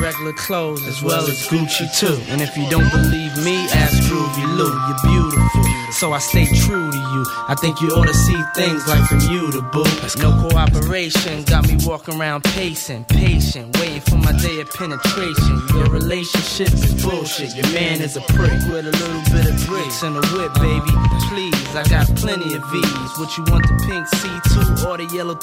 [0.01, 2.21] Regular clothes as well as Gucci too.
[2.31, 4.71] And if you don't believe me, ask Groovy Lou.
[4.71, 7.25] You're beautiful, so I stay true to you.
[7.49, 9.85] I think you ought to see things like Bermuda, boo.
[10.19, 15.63] No cooperation, got me walking around pacing, patient, waiting for my day of penetration.
[15.75, 17.55] Your relationship is bullshit.
[17.55, 20.93] Your man is a prick with a little bit of bricks and a whip, baby.
[21.29, 23.19] Please, I got plenty of V's.
[23.19, 25.35] What you want the pink C2 or the yellow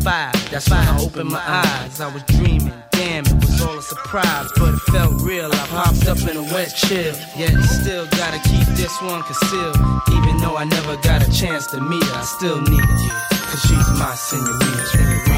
[0.00, 0.50] 325?
[0.50, 2.00] That's when I opened my eyes.
[2.00, 2.72] I was dreaming.
[2.90, 5.50] Damn, it was all a surprise, but it felt real.
[5.52, 7.14] I popped up in a wet chill.
[7.36, 9.76] Yet still gotta keep this one concealed.
[10.12, 13.12] Even though I never got a chance to meet her, I still need you.
[13.30, 15.29] Cause she's my senorita.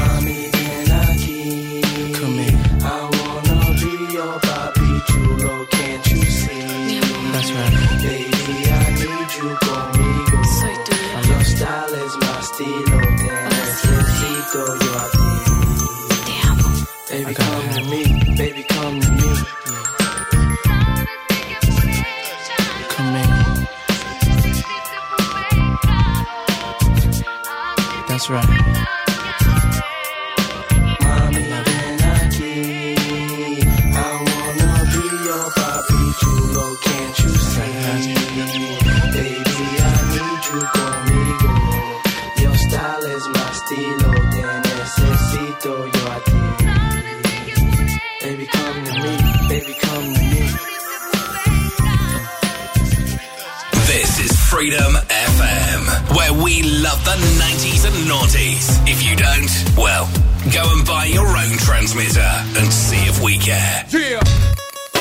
[60.53, 62.29] Go and buy your own transmitter
[62.61, 63.85] and see if we care.
[63.89, 64.21] Yeah.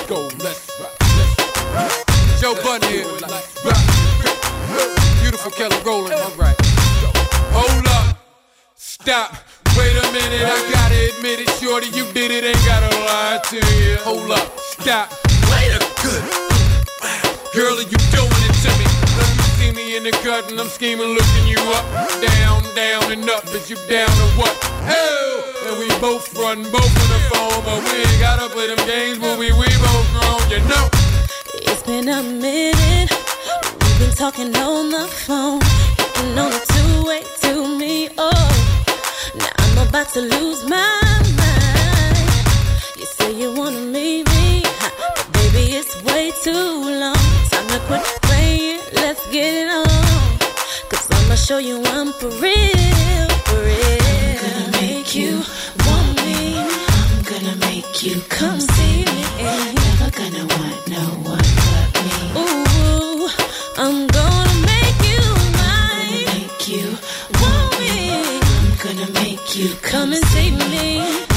[0.08, 0.96] Go, let's rock.
[1.76, 2.40] Let's.
[2.40, 3.04] Joe Budden here.
[5.20, 6.14] Beautiful Kelly Rowland.
[6.14, 6.56] All right.
[7.52, 8.16] Hold up.
[8.76, 9.36] Stop.
[9.76, 10.40] Wait a minute.
[10.40, 11.50] I gotta admit it.
[11.60, 12.44] Shorty, you did it.
[12.44, 13.96] Ain't gotta lie to you.
[14.08, 14.58] Hold up.
[14.58, 15.12] Stop.
[15.52, 16.24] Wait a good.
[17.52, 18.88] Girl, you doing it to me?
[19.20, 21.84] Let me see me in the cut and I'm scheming, looking you up,
[22.22, 23.44] down, down and up.
[23.48, 24.71] Is you down or what?
[24.84, 29.18] And we both front, both on the phone, but we ain't gotta play them games
[29.20, 30.88] when we we both grown, you know.
[31.54, 33.10] It's been a minute.
[33.80, 35.60] We've been talking on the phone.
[35.98, 38.08] Hitting on the two-way to me.
[38.18, 38.48] Oh,
[39.36, 41.00] now I'm about to lose my
[41.38, 42.30] mind.
[42.98, 47.14] You say you wanna leave me, but baby, it's way too long.
[47.50, 48.80] Time to quit playing.
[48.94, 50.38] Let's get it on.
[50.90, 54.01] Cause I'ma show you I'm for real, for real.
[55.12, 55.42] Gonna you
[55.86, 56.56] want me.
[56.56, 59.24] I'm gonna make you come see me.
[59.74, 62.16] Never gonna want no one but me.
[62.40, 63.28] Ooh,
[63.76, 65.22] I'm gonna make you
[65.60, 66.24] mine.
[66.32, 66.96] Make you
[67.42, 68.14] want me.
[68.40, 69.74] I'm gonna make you.
[69.82, 71.31] Come and save me.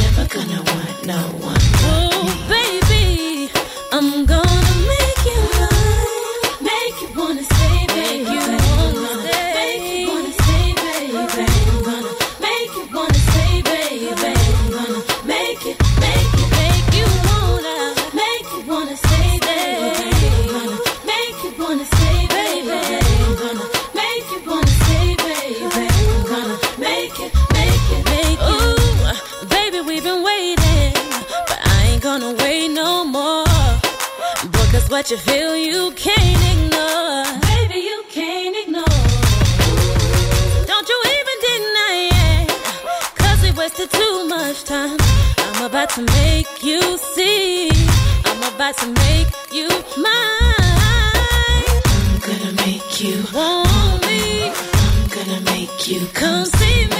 [35.06, 37.40] What you feel, you can't ignore.
[37.42, 38.86] Baby, you can't ignore.
[40.66, 42.50] Don't you even deny it.
[43.16, 44.98] Cause we wasted too much time.
[45.38, 47.70] I'm about to make you see.
[48.26, 50.56] I'm about to make you mine.
[51.86, 54.50] I'm gonna make you want me.
[54.50, 56.95] I'm gonna make you Come see me.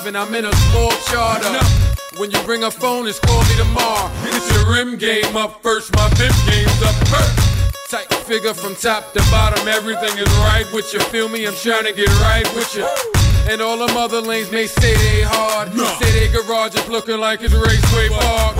[0.00, 0.16] Driving.
[0.16, 1.58] I'm in a small charter.
[2.18, 4.10] When you bring a phone, it's call me tomorrow.
[4.24, 7.90] Get your rim game up first, my bib game's up first.
[7.90, 11.00] Tight figure from top to bottom, everything is right with you.
[11.00, 11.46] Feel me?
[11.46, 12.86] I'm trying to get right with you.
[13.48, 15.72] And all them other lanes may say they hard.
[15.72, 18.56] Say they garage is looking like it's Raceway Park.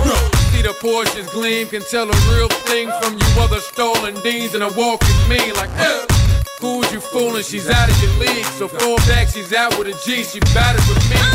[0.51, 4.53] See the Porsches gleam, can tell a real thing from you other stolen deans.
[4.53, 6.05] And a walk is mean like, eh.
[6.59, 7.43] Who's you fooling?
[7.43, 8.45] She's out of your league.
[8.45, 10.23] So fall back, she's out with a G.
[10.23, 11.30] She batted with me.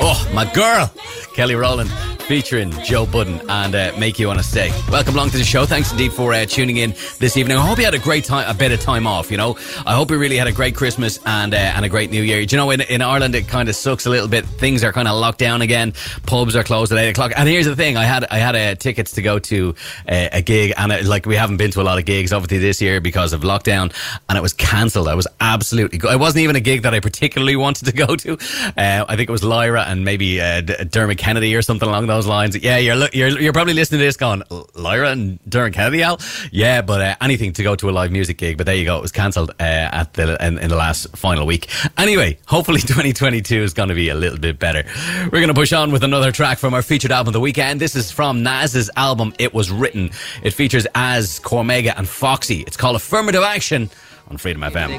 [0.00, 0.90] Oh, my girl,
[1.34, 2.15] Kelly Rowland.
[2.26, 4.72] Featuring Joe Budden and uh, Make You Wanna Stay.
[4.90, 5.64] Welcome along to the show.
[5.64, 7.56] Thanks indeed for uh, tuning in this evening.
[7.56, 9.56] I hope you had a great time, a bit of time off, you know.
[9.86, 12.44] I hope you really had a great Christmas and uh, and a great New Year.
[12.44, 14.44] Do you know, in, in Ireland, it kind of sucks a little bit.
[14.44, 15.92] Things are kind of locked down again.
[16.26, 17.32] Pubs are closed at 8 o'clock.
[17.36, 19.76] And here's the thing I had I had uh, tickets to go to
[20.08, 22.58] uh, a gig, and it, like we haven't been to a lot of gigs, obviously,
[22.58, 23.94] this year because of lockdown,
[24.28, 25.06] and it was cancelled.
[25.06, 26.00] I was absolutely.
[26.02, 28.32] It wasn't even a gig that I particularly wanted to go to.
[28.76, 32.15] Uh, I think it was Lyra and maybe uh, Dermot Kennedy or something along those
[32.24, 32.56] lines.
[32.56, 34.42] Yeah, you're you're you're probably listening to this going
[34.74, 36.20] Lyra and Dermot Kennedy, Al.
[36.52, 38.56] Yeah, but uh, anything to go to a live music gig.
[38.56, 41.46] But there you go, it was cancelled uh, at the in, in the last final
[41.46, 41.68] week.
[41.98, 44.84] Anyway, hopefully 2022 is going to be a little bit better.
[45.24, 47.80] We're going to push on with another track from our featured album of the weekend.
[47.80, 49.34] This is from Nas's album.
[49.38, 50.10] It was written.
[50.42, 52.60] It features Az, Cormega, and Foxy.
[52.60, 53.90] It's called Affirmative Action
[54.28, 54.90] on Freedom FM.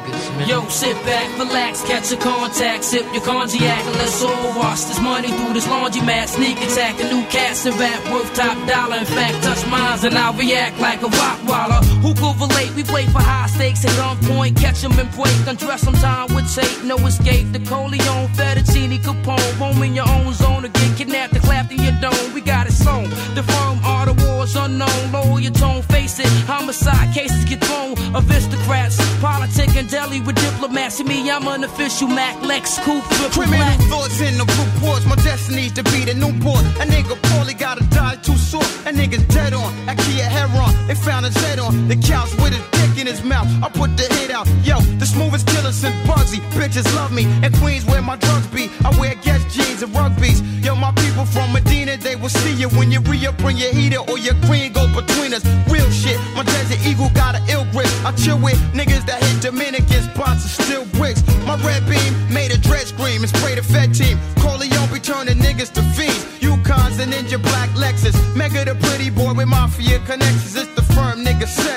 [0.47, 4.99] Yo, sit back, relax, catch a contact, sip your cognac, and let's all wash this
[5.01, 6.27] money through this laundromat.
[6.27, 8.97] Sneak attack, a new cast and rap worth top dollar.
[8.97, 11.81] In fact, touch mines and I'll react like a rock waller.
[12.03, 12.73] Who could relate?
[12.75, 15.35] We play for high stakes at gunpoint, catch 'em and break.
[15.47, 17.51] Undress some time with tape, no escape.
[17.51, 21.97] The Corleone, Fettuccine, Capone, home in your own zone get kidnapped and clapped in your
[22.01, 22.33] dome.
[22.33, 23.09] We got it sewn.
[23.35, 24.13] The firm are the
[24.55, 25.11] unknown.
[25.11, 26.27] Lower your tone, face it.
[26.45, 27.95] Homicide cases get thrown.
[28.15, 30.97] Aristocrats, politic and deli with diplomats.
[30.97, 33.79] To me, I'm an official Mac Lex triple Criminal black.
[33.89, 35.05] thoughts in the reports.
[35.05, 36.61] My destiny's to be the new Newport.
[36.81, 38.67] A nigga poorly gotta die too short.
[38.85, 39.71] A nigga dead on.
[39.87, 40.71] Akia Heron.
[40.87, 43.47] They found his head on the couch with his dick in his mouth.
[43.63, 44.47] I put the hit out.
[44.63, 46.39] Yo, the smoothest killer since Bugsy.
[46.57, 47.23] Bitches love me.
[47.43, 48.69] And Queens where my drugs be.
[48.83, 50.41] I wear Guess jeans and rugbies.
[50.63, 53.99] Yo, my people from Medina, they will see you when you re-up, bring your heater
[54.09, 55.43] or your green go between us.
[55.69, 56.19] Real shit.
[56.35, 57.89] My Desert Eagle got an ill grip.
[58.05, 61.21] I chill with niggas that hit Dominicans, spots and still bricks.
[61.45, 64.17] My red beam made a dread scream and spray the Fed team.
[64.39, 66.23] Corleone be turning niggas to fiends.
[66.39, 68.15] Yukons and Ninja Black Lexus.
[68.35, 70.55] Mega the pretty boy with mafia connections.
[70.55, 71.76] It's the firm nigga said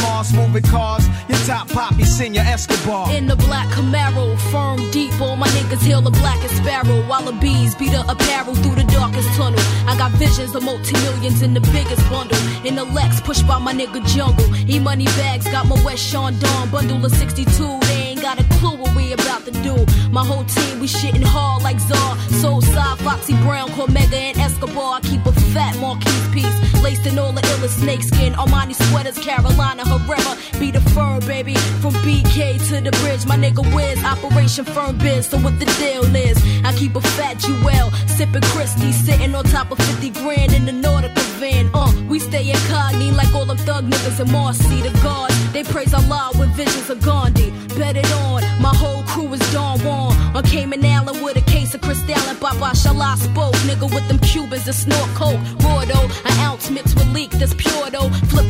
[0.00, 1.06] Mars, moving cars.
[1.28, 3.12] Your top poppy, senior Escobar.
[3.12, 7.06] In the black Camaro, firm deep, all my niggas hail the blackest sparrow.
[7.08, 9.60] While the bees beat the apparel through the darkest tunnel.
[9.86, 12.38] I got visions of multi millions in the biggest bundle.
[12.66, 14.48] In the Lex, pushed by my nigga Jungle.
[14.68, 17.80] E money bags, got my West Sean Dawn bundle of 62.
[17.80, 19.74] They got a clue what we about to do.
[20.12, 22.16] My whole team, we shitting hard like Czar.
[22.40, 24.98] Soul side, Foxy Brown, Cormega, and Escobar.
[24.98, 26.82] I keep a fat Marquise piece.
[26.82, 28.32] Laced in all the illest snakeskin.
[28.34, 30.36] Armani sweaters, Carolina Herrera.
[30.60, 31.56] Be the fur, baby.
[31.82, 33.98] From BK to the bridge, my nigga Wiz.
[34.04, 36.38] Operation Firm Biz, so what the deal is.
[36.64, 37.90] I keep a fat Jewel.
[38.06, 41.70] Sipping Christie, sitting on top of 50 grand in the Nautica van.
[41.74, 44.80] Uh, we stay incognito like all them thug niggas in Marcy.
[44.82, 47.50] The guards, they praise Allah with visions of Gandhi.
[47.76, 50.12] Bet on, my whole crew is Don Juan.
[50.36, 53.54] On Cayman Island with a case of Cristal and Baba Shala spoke.
[53.68, 55.40] Nigga with them Cubans that snort coke.
[55.64, 55.80] Raw
[56.24, 57.81] an ounce mixed with leak that's pure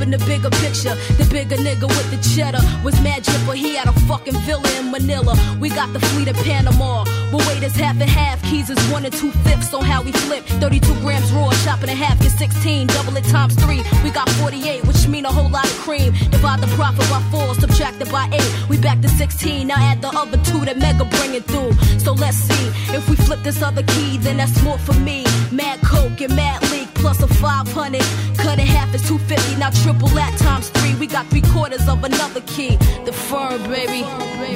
[0.03, 0.96] Flipping the bigger picture.
[1.14, 4.90] The bigger nigga with the cheddar was mad but he had a fucking villa in
[4.90, 5.34] Manila.
[5.61, 7.05] We got the fleet of Panama.
[7.30, 8.42] But wait, it's half and half.
[8.42, 10.44] Keys is one and two fifths on how we flip.
[10.44, 12.88] 32 grams raw, chopping in half, get 16.
[12.88, 13.82] Double it times three.
[14.03, 16.12] We got 48, which mean a whole lot of cream.
[16.30, 18.68] Divide the profit by four, subtract it by eight.
[18.68, 19.68] We back to 16.
[19.68, 21.74] Now add the other two that Mega bringing through.
[22.00, 22.66] So let's see.
[22.96, 25.24] If we flip this other key, then that's more for me.
[25.53, 28.00] Mad Coke and Mad Leak plus a 500.
[28.38, 29.57] Cut in half is 250.
[29.57, 30.94] Now triple that times three.
[30.94, 32.76] We got three quarters of another key.
[33.05, 34.03] The firm, baby.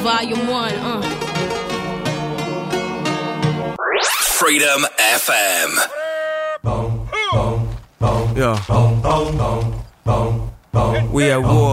[0.01, 1.03] Volume one, uh.
[4.41, 4.81] Freedom
[5.19, 5.71] FM.
[8.37, 8.57] Yeah.
[11.11, 11.73] We at war.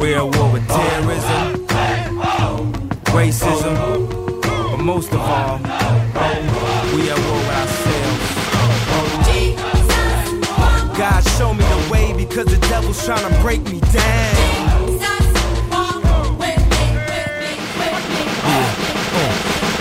[0.00, 1.66] We at war with terrorism,
[3.18, 3.74] racism,
[4.70, 5.58] but most of all,
[11.36, 14.74] show me the way because the devil's trying to break me down.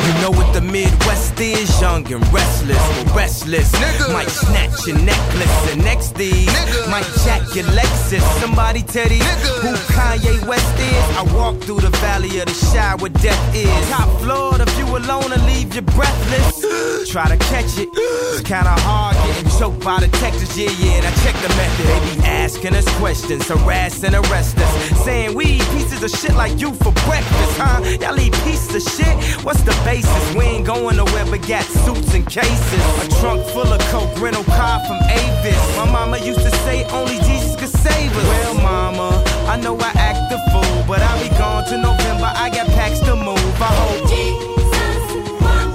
[0.05, 1.69] You know what the Midwest is?
[1.81, 2.83] Young and restless,
[3.13, 3.71] restless.
[3.73, 4.13] Nigga.
[4.13, 6.49] Might snatch your necklace and next these
[6.93, 8.21] might jack your Lexus.
[8.39, 9.23] Somebody tell these
[9.63, 11.05] who Kanye West is.
[11.17, 13.89] I walk through the valley of the shadow where death is.
[13.89, 16.65] Top floor, the view alone and leave you breathless.
[17.11, 20.57] Try to catch it, it's kinda hard getting choked by the Texas.
[20.57, 21.85] Yeah, yeah, and I check the method.
[21.89, 26.35] They be asking us questions, harass and arrest us, saying we eat pieces of shit
[26.35, 27.79] like you for breakfast, huh?
[28.01, 29.15] Y'all eat pieces of shit.
[29.43, 30.35] What's the basis?
[30.35, 32.83] We ain't going nowhere got suits and cases.
[33.03, 35.77] A trunk full of coke, rental car from Avis.
[35.77, 38.27] My mama used to say only Jesus could save us.
[38.27, 42.31] Well, mama, I know I act the fool, but I'll be gone to November.
[42.35, 43.61] I got packs to move.
[43.61, 44.43] I hope Jesus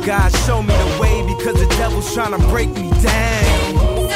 [0.08, 4.08] God show me the way because the devil's trying to break me down.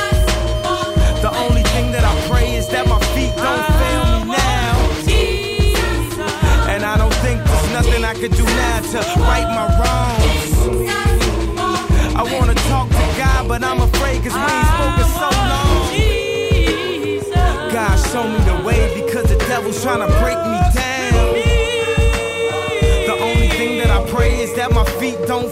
[1.20, 4.72] The only thing that I pray is that my feet don't fail me now.
[6.72, 11.11] And I don't think there's nothing I could do now to right my wrongs.
[12.14, 15.72] I wanna talk to God, but I'm afraid cause we ain't spoken so long.
[17.72, 21.34] God show me the way because the devil's trying to break me down.
[23.06, 25.50] The only thing that I pray is that my feet don't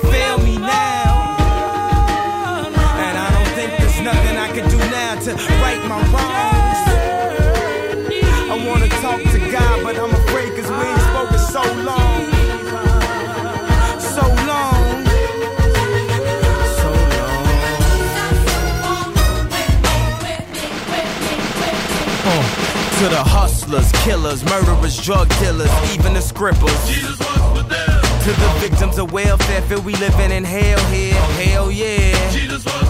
[23.00, 26.84] to the hustlers, killers, murderers, drug dealers, even the scribblers.
[26.84, 31.14] To the victims of welfare, feel we living in hell here.
[31.40, 32.12] Hell yeah.
[32.60, 32.89] Now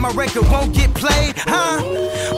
[0.01, 1.79] my record won't get played, huh?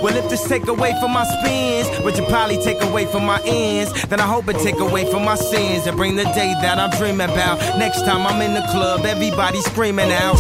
[0.04, 3.42] Well, if this take away from my spins, which you probably take away from my
[3.46, 6.78] ends, then I hope it take away from my sins and bring the day that
[6.78, 7.60] I'm dreaming about.
[7.80, 10.38] Next time I'm in the club, everybody screaming out.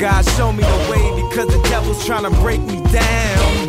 [0.00, 3.68] God, show me the way because the devil's trying to break me down.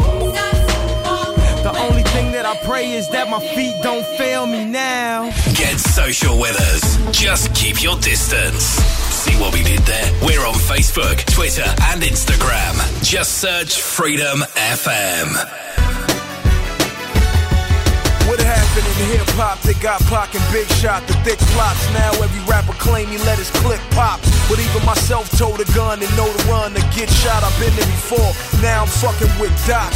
[1.63, 5.31] The only thing that I pray is that my feet don't fail me now.
[5.53, 7.17] Get social with us.
[7.17, 9.12] Just keep your distance.
[9.33, 10.11] See what we did there?
[10.21, 12.77] We're on Facebook, Twitter, and Instagram.
[13.03, 14.39] Just search Freedom
[14.75, 15.27] FM.
[18.27, 19.59] What happened in hip hop?
[19.61, 21.81] They got Pac and Big Shot, the thick plots.
[21.93, 24.19] Now every rapper claim he let his clip pop.
[24.49, 27.43] But even myself told a gun and know to run to get shot.
[27.43, 28.61] I've been there before.
[28.61, 29.93] Now I'm fucking with Doc.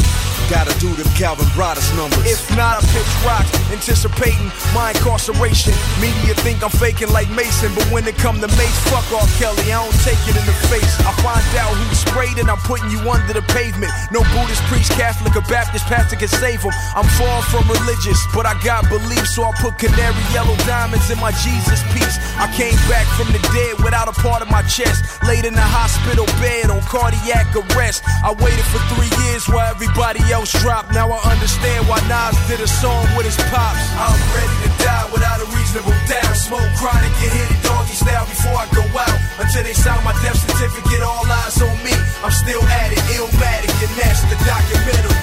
[0.47, 2.23] Gotta do them Calvin Broadus numbers.
[2.23, 5.75] If not, I pitch rocks, anticipating my incarceration.
[5.99, 9.59] Media think I'm faking like Mason, but when it come to Mace, fuck off Kelly,
[9.67, 10.87] I don't take it in the face.
[11.03, 13.91] I find out who sprayed and I'm putting you under the pavement.
[14.15, 16.71] No Buddhist, priest, Catholic, or Baptist pastor can save them.
[16.95, 21.19] I'm far from religious, but I got belief, so I put canary yellow diamonds in
[21.19, 22.15] my Jesus piece.
[22.39, 25.03] I came back from the dead without a part of my chest.
[25.27, 28.07] Laid in the hospital bed on cardiac arrest.
[28.23, 30.93] I waited for three years while everybody else dropped.
[30.93, 33.81] Now I understand why Nas did a song with his pops.
[33.97, 36.35] I'm ready to die without a reasonable doubt.
[36.37, 39.17] Smoke chronic and hit it doggy style before I go out.
[39.41, 41.95] Until they sign my death certificate, all eyes on me.
[42.21, 45.17] I'm still at it, illmatic, and that's the documentary.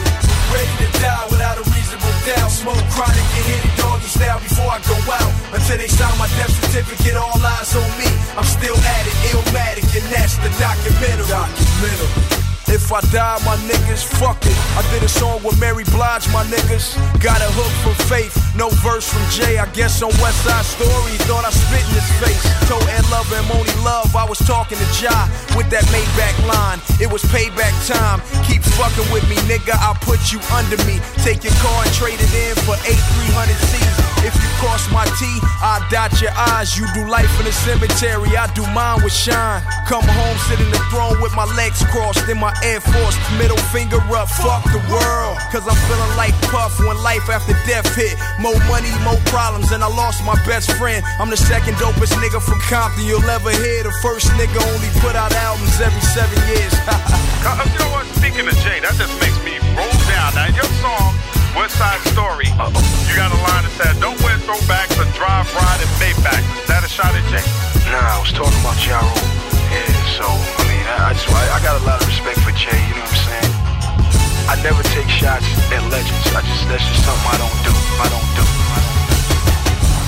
[0.51, 2.51] Ready to die without a reasonable doubt.
[2.51, 5.33] Smoke chronic and hit it doggy style before I go out.
[5.55, 8.11] Until they sign my death certificate, all eyes on me.
[8.35, 11.29] I'm still at it, illmatic, and that's the documentary.
[11.29, 12.54] Documentary.
[12.69, 14.57] If I die, my niggas, fuck it.
[14.77, 16.97] I did a song with Mary Blige, my niggas.
[17.21, 19.59] Got a hook from Faith, no verse from Jay.
[19.59, 22.45] I guess on West Side Story, thought I spit in his face.
[22.69, 26.81] Told Ed Love and Monie Love, I was talking to Ja with that Maybach line.
[27.01, 28.25] It was payback time.
[28.49, 29.77] Keep fucking with me, nigga.
[29.85, 30.99] I'll put you under me.
[31.21, 34.15] Take your car and trade it in for eight 300 C's.
[34.25, 35.29] If you cross my T,
[35.61, 36.79] I dot your eyes.
[36.79, 39.61] You do life in the cemetery, I do mine with shine.
[39.85, 43.59] Come home, sit in the throne with my legs crossed in my Air Force, middle
[43.75, 45.39] finger up, fuck the world.
[45.51, 48.15] Cause I'm feeling like Puff when life after death hit.
[48.39, 51.05] More money, more problems, and I lost my best friend.
[51.19, 53.83] I'm the second dopest nigga from Compton you'll ever hear.
[53.83, 56.75] The first nigga only put out albums every seven years.
[57.45, 58.07] Uh, you know what?
[58.17, 60.33] Speaking of Jay, that just makes me roll down.
[60.33, 61.13] Now, in your song,
[61.55, 65.81] West Side Story, you got a line that said, Don't wear throwbacks or drive, ride,
[65.85, 66.41] and Maybach.
[66.63, 67.45] Is that a shot at Jay?
[67.93, 69.43] Nah, I was talking about Ja Rule.
[70.17, 73.11] So, I mean, I, I got a lot of respect for Jay, you know what
[73.11, 73.53] I'm saying?
[74.49, 76.29] I never take shots at legends.
[76.35, 77.75] I just, that's just something I don't do.
[77.99, 78.93] I don't do.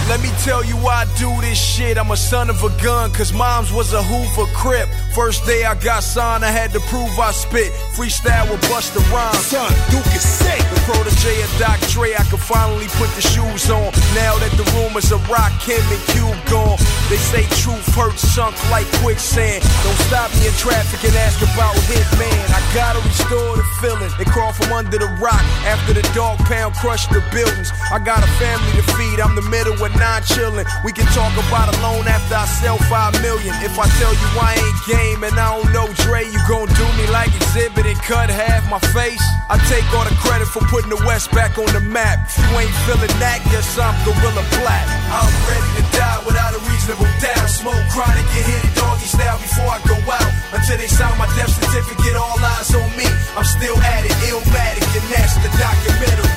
[0.09, 1.99] Let me tell you why I do this shit.
[1.99, 4.89] I'm a son of a gun, cause mom's was a Hoover Crip.
[5.13, 7.73] First day I got signed, I had to prove I spit.
[7.91, 9.51] Freestyle with Busta Rhymes.
[9.51, 10.63] Son, Duke is sick.
[10.71, 13.91] The protege of Doc Dre, I could finally put the shoes on.
[14.15, 16.79] Now that the rumors of Rock, Kim, and Cube gone.
[17.11, 19.67] They say truth hurts, sunk like quicksand.
[19.83, 22.39] Don't stop me in traffic and ask about Hittman.
[22.55, 26.79] I gotta restore the feeling and crawl from under the rock after the dog pound
[26.79, 27.75] crushed the buildings.
[27.91, 30.67] I got a family to feed, I'm the middle of nine chillin'.
[30.85, 33.55] We can talk about a loan after I sell five million.
[33.65, 36.87] If I tell you I ain't game and I don't know Dre, you gon' do
[36.99, 39.23] me like Xzibit and cut half my face.
[39.49, 42.29] I take all the credit for putting the West back on the map.
[42.29, 44.87] If you ain't feeling that, guess I'm Guerilla Black.
[45.11, 47.49] I'm ready to die without a reasonable doubt.
[47.49, 50.31] Smoke chronic and hit it doggy style before I go out.
[50.53, 53.07] Until they sign my death certificate, all eyes on me.
[53.37, 56.33] I'm still at it, illmatic, and that's the documentary.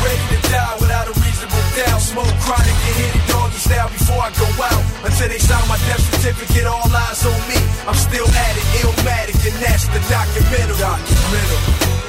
[0.00, 2.00] Ready to die without a reasonable doubt.
[2.00, 4.82] Smoke chronic and hit it doggy style before I go out.
[5.04, 7.60] Until they sign my death certificate, all eyes on me.
[7.88, 10.76] I'm still at it, illmatic, and that's the documentary.
[10.76, 11.99] Documentary.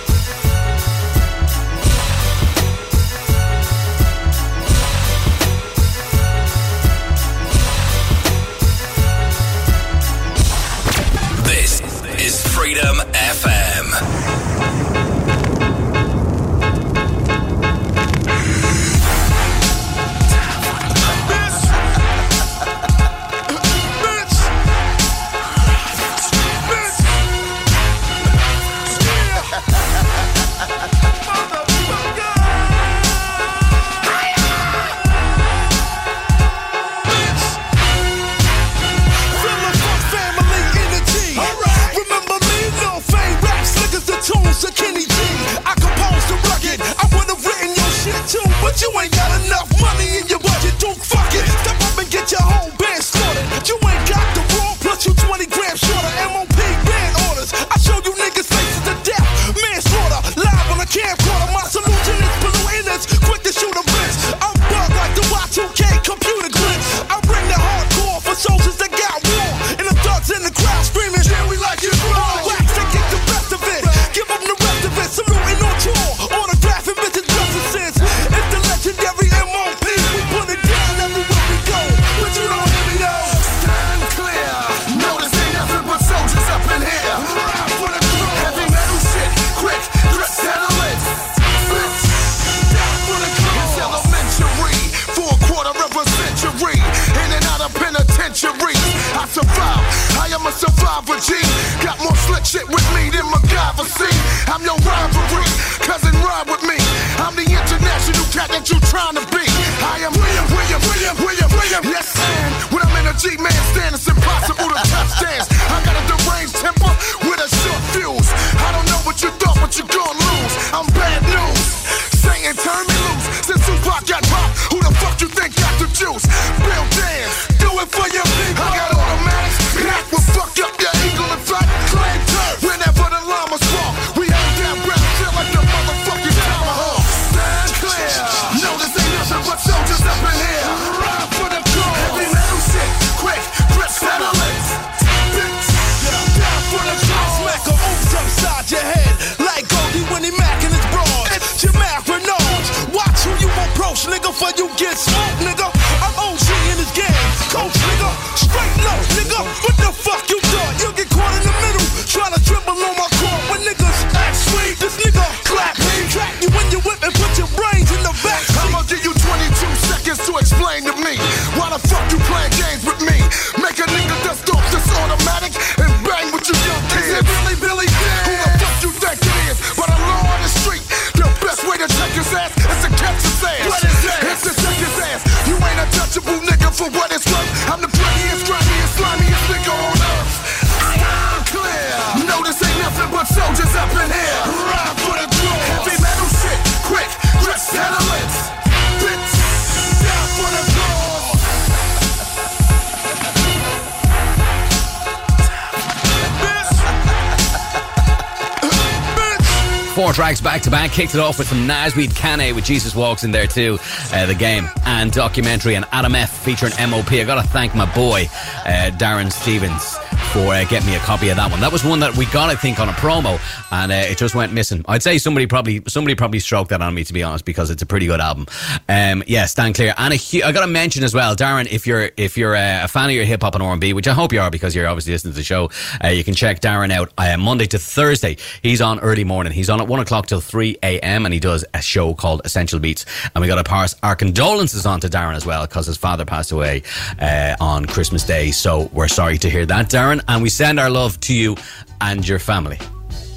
[210.91, 213.79] Kicked it off with some Nasweed Kane with Jesus Walks in there too.
[214.11, 217.11] Uh, the game and documentary and Adam F featuring MOP.
[217.13, 218.23] I gotta thank my boy
[218.65, 219.97] uh, Darren Stevens
[220.31, 221.59] for uh, getting me a copy of that one.
[221.61, 223.39] That was one that we got, I think, on a promo,
[223.71, 224.83] and uh, it just went missing.
[224.87, 227.81] I'd say somebody probably somebody probably stroked that on me to be honest, because it's
[227.81, 228.45] a pretty good album.
[228.89, 229.93] Um, yeah, stand clear.
[229.97, 233.05] And I got to mention as well, Darren, if you're if you're uh, a fan
[233.05, 234.87] of your hip hop and R and B, which I hope you are because you're
[234.87, 235.69] obviously listening to the show,
[236.03, 238.37] uh, you can check Darren out uh, Monday to Thursday.
[238.61, 239.53] He's on early morning.
[239.53, 241.25] He's on at one o'clock till three a.m.
[241.25, 243.05] and he does a show called Essential Beats.
[243.33, 246.25] And we got to pass our condolences on to Darren as well because his father
[246.25, 246.83] passed away
[247.19, 248.51] uh, on Christmas Day.
[248.51, 251.55] So we're sorry to hear that, Darren, and we send our love to you
[251.99, 252.77] and your family.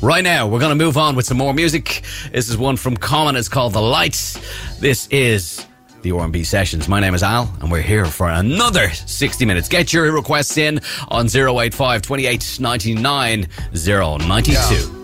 [0.04, 2.02] Right now, we're going to move on with some more music.
[2.30, 3.36] This is one from Common.
[3.36, 4.38] It's called The Lights.
[4.78, 5.64] This is
[6.02, 6.88] the R&B Sessions.
[6.88, 9.66] My name is Al, and we're here for another 60 minutes.
[9.66, 15.03] Get your requests in on 085 28 99 092.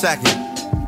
[0.00, 0.39] Second.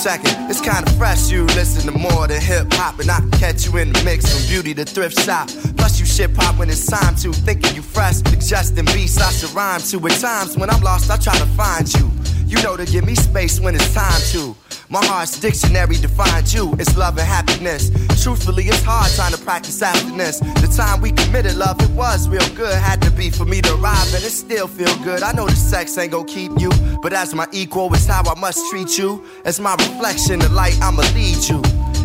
[0.00, 3.66] Second, it's kinda fresh, you listen to more than hip hop, and I can catch
[3.66, 5.48] you in the mix from beauty to thrift shop.
[5.76, 7.32] Plus, you shit pop when it's time to.
[7.32, 10.04] Thinking you fresh, suggesting beats I should rhyme to.
[10.08, 12.10] At times when I'm lost, I try to find you.
[12.46, 14.56] You know to give me space when it's time to.
[14.88, 16.74] My heart's dictionary defines you.
[16.80, 17.92] It's love and happiness.
[18.24, 20.40] Truthfully, it's hard trying to practice abstinence.
[20.40, 22.74] The time we committed love, it was real good.
[22.74, 25.22] Had to be for me to arrive, and it still feel good.
[25.22, 26.70] I know the sex ain't gonna keep you,
[27.02, 29.24] but as my equal, it's how I must treat you.
[29.44, 31.62] As my reflection, the light, I'ma lead you.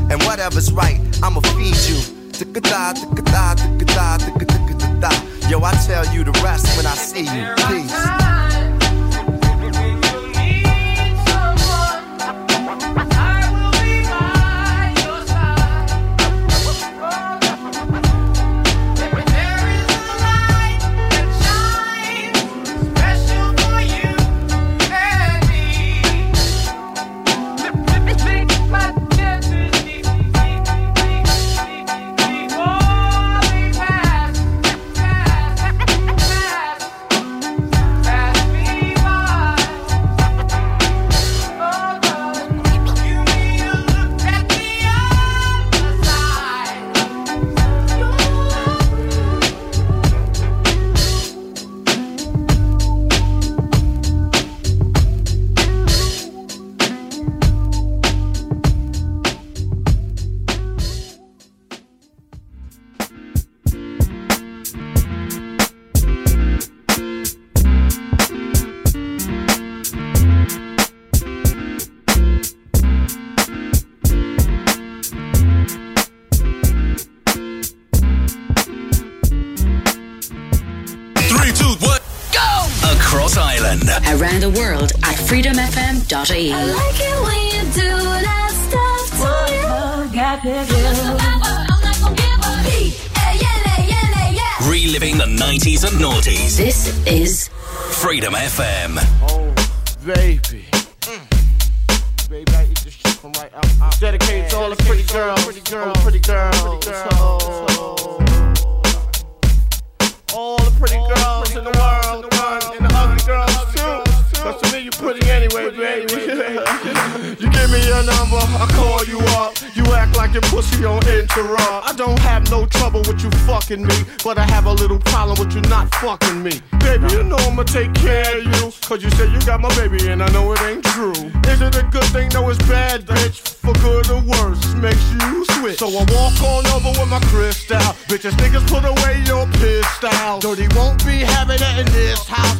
[0.09, 1.99] And whatever's right, I'ma feed you.
[5.49, 7.53] Yo, I tell you the rest when I see you.
[7.67, 8.34] Peace.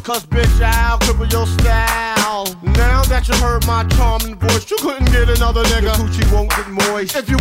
[0.06, 2.46] Cause bitch, I'll cripple your style.
[2.62, 5.82] Now that you heard my charming voice, you couldn't get another nigga.
[5.82, 7.16] Your coochie won't get moist.
[7.16, 7.35] If you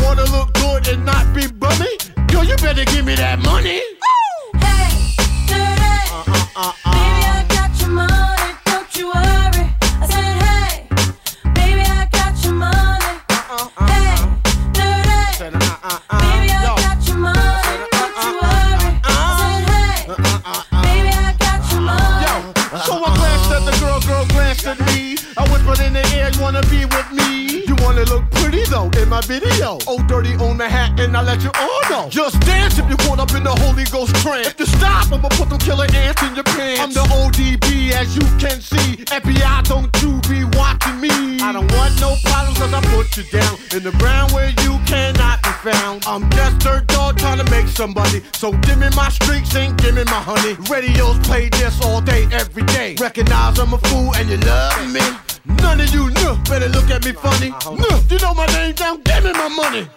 [47.76, 48.24] somebody.
[48.34, 50.56] So give me my streaks and give me my honey.
[50.70, 52.96] Radios play this all day, every day.
[53.00, 55.02] Recognize I'm a fool and you love me.
[55.62, 57.50] None of you know, better look at me funny.
[57.66, 59.88] No, you know my name down, give me my money.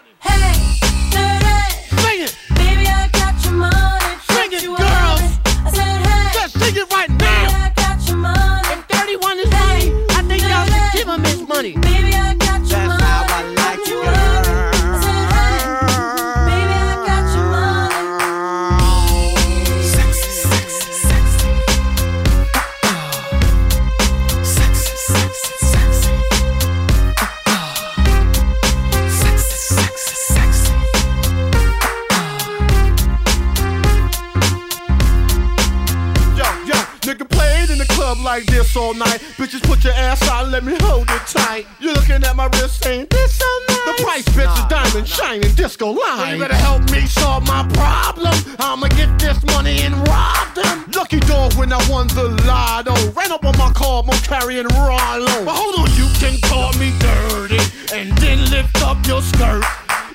[38.79, 39.21] All night.
[39.37, 41.67] Bitches put your ass out, and let me hold it tight.
[41.81, 43.99] You're looking at my wrist, ain't this so nice?
[43.99, 46.35] The price, bitch, is diamond shining disco line.
[46.35, 48.35] You better help me solve my problem.
[48.59, 50.85] I'ma get this money and rob them.
[50.95, 52.95] Lucky dog when I won the lotto.
[53.13, 55.45] Ran up on my car, I'm carrying Rollo.
[55.45, 57.61] But hold on, you can call me dirty.
[57.93, 59.65] and then lift up your skirt.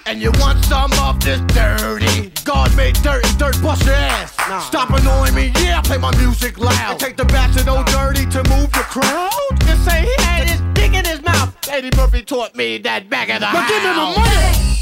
[0.06, 4.34] And you want some of this dirty God made dirt and dirt bust your ass
[4.68, 7.83] Stop annoying me, yeah, I play my music loud And take the back to no
[8.94, 9.32] to crowd
[9.68, 13.30] You say he had his dick in his mouth Eddie Murphy taught me that back
[13.30, 14.73] of the house give me my money.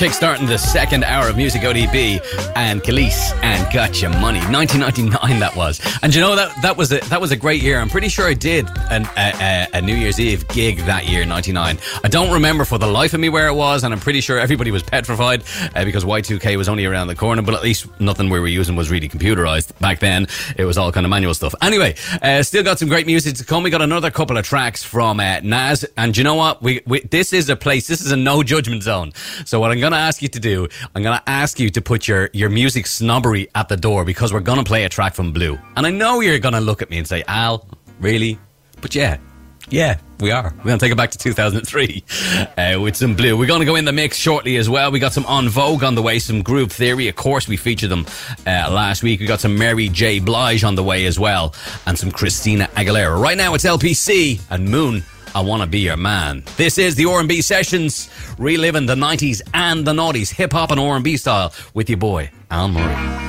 [0.00, 2.22] Kickstarting the second hour of Music ODB
[2.60, 4.40] and Kelis and Gotcha Money.
[4.40, 5.80] 1999 that was.
[6.02, 7.80] And you know that that was a that was a great year.
[7.80, 11.78] I'm pretty sure I did an, a, a, New Year's Eve gig that year, 99.
[12.04, 14.38] I don't remember for the life of me where it was, and I'm pretty sure
[14.38, 15.42] everybody was petrified
[15.74, 17.40] uh, because Y2K was only around the corner.
[17.40, 20.26] But at least nothing we were using was really computerized back then.
[20.56, 21.54] It was all kind of manual stuff.
[21.62, 23.62] Anyway, uh, still got some great music to come.
[23.62, 26.62] We got another couple of tracks from uh, Nas, and you know what?
[26.62, 27.86] We, we this is a place.
[27.86, 29.12] This is a no judgment zone.
[29.46, 31.80] So what I'm going to ask you to do, I'm going to ask you to
[31.80, 35.14] put your your music snobbery at the door because we're going to play a track
[35.14, 35.58] from Blue.
[35.76, 37.66] And I know you're going to look at me and say, Al,
[38.00, 38.38] really?
[38.80, 39.18] But yeah,
[39.70, 40.52] yeah, we are.
[40.58, 42.04] We're going to take it back to 2003
[42.56, 43.36] uh, with some blue.
[43.36, 44.90] We're going to go in the mix shortly as well.
[44.90, 47.08] We got some En Vogue on the way, some Groove Theory.
[47.08, 48.04] Of course, we featured them
[48.46, 49.20] uh, last week.
[49.20, 50.18] We got some Mary J.
[50.18, 51.54] Blige on the way as well,
[51.86, 53.20] and some Christina Aguilera.
[53.20, 55.04] Right now, it's LPC and Moon.
[55.34, 56.42] I want to be your man.
[56.56, 58.08] This is the R&B sessions,
[58.38, 62.68] reliving the 90s and the noughties, hip hop and R&B style, with your boy Al
[62.68, 63.20] Murray.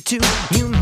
[0.00, 0.20] Too.
[0.56, 0.75] You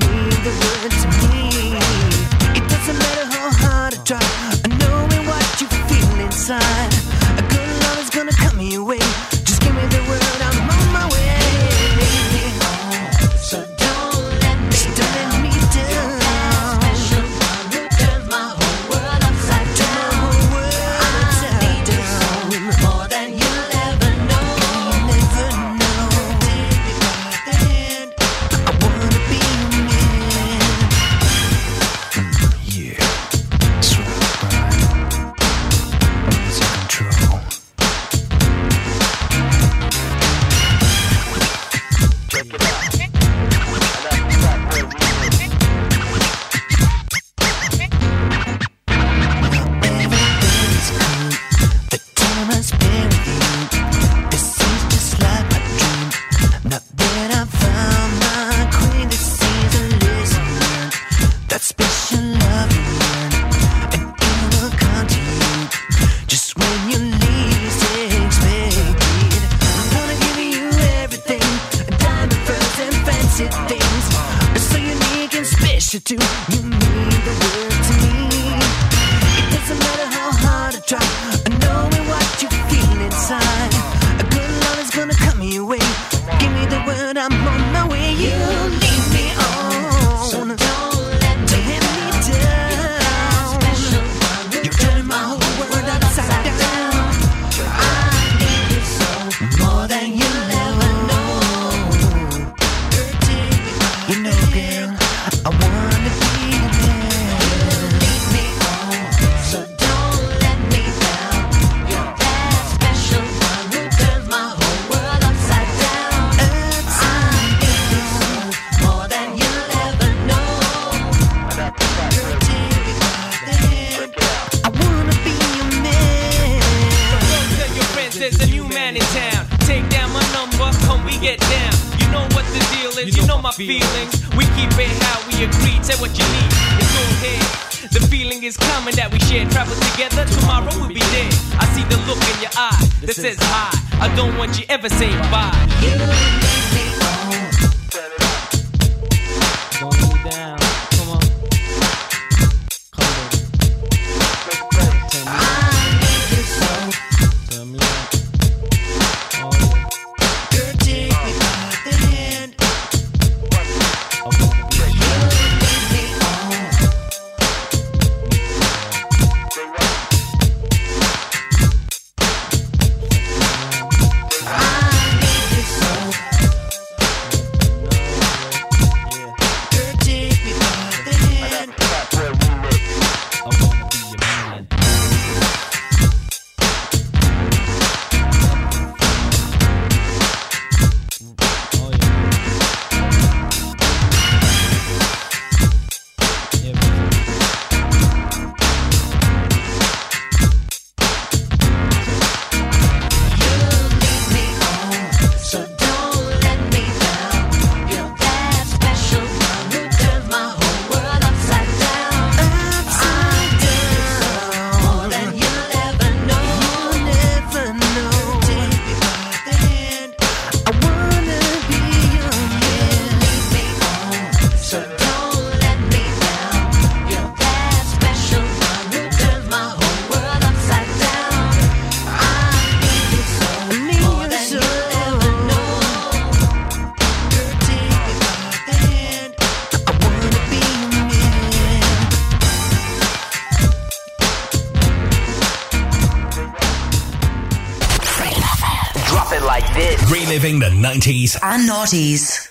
[251.95, 252.50] parties.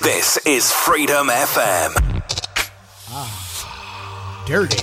[0.00, 2.22] This is Freedom FM.
[3.10, 4.76] Ah, dirty.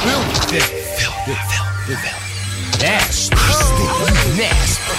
[0.00, 0.60] Filthy.
[0.96, 1.34] Filthy.
[1.84, 2.12] Filthy.
[2.80, 3.36] Nasty.
[4.40, 4.96] Nasty.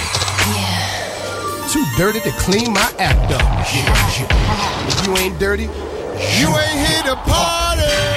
[0.53, 1.67] Yeah.
[1.73, 3.41] Too dirty to clean my act up.
[3.73, 4.87] Yeah.
[4.87, 8.16] If you ain't dirty, you ain't here to party.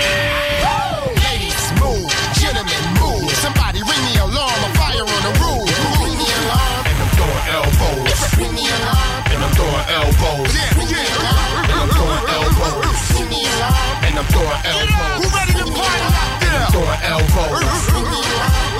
[14.40, 15.20] throwing elbows.
[15.20, 16.64] Who ready to party out there?
[16.64, 17.60] I'm throwing elbows.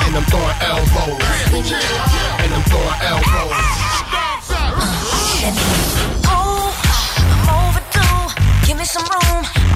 [0.04, 1.20] And I'm throwing elbows.
[2.40, 3.52] And I'm throwing elbows.
[6.32, 6.72] Oh,
[7.52, 8.66] overdue.
[8.66, 9.69] Give me some room.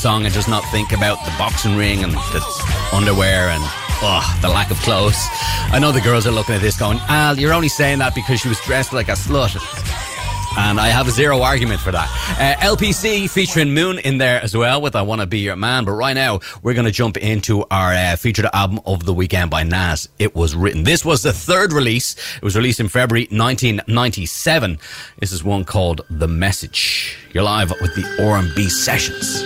[0.00, 3.62] song and just not think about the boxing ring and the underwear and
[4.00, 5.18] oh, the lack of clothes.
[5.72, 8.40] I know the girls are looking at this going, Al, you're only saying that because
[8.40, 9.54] she was dressed like a slut.
[10.56, 12.08] And I have zero argument for that.
[12.40, 15.84] Uh, LPC featuring Moon in there as well with I Wanna Be Your Man.
[15.84, 19.50] But right now, we're going to jump into our uh, featured album of the weekend
[19.50, 20.08] by Nas.
[20.18, 20.84] It was written.
[20.84, 22.16] This was the third release.
[22.36, 24.78] It was released in February 1997.
[25.18, 27.18] This is one called The Message.
[27.34, 29.39] You're live with the R&B Sessions.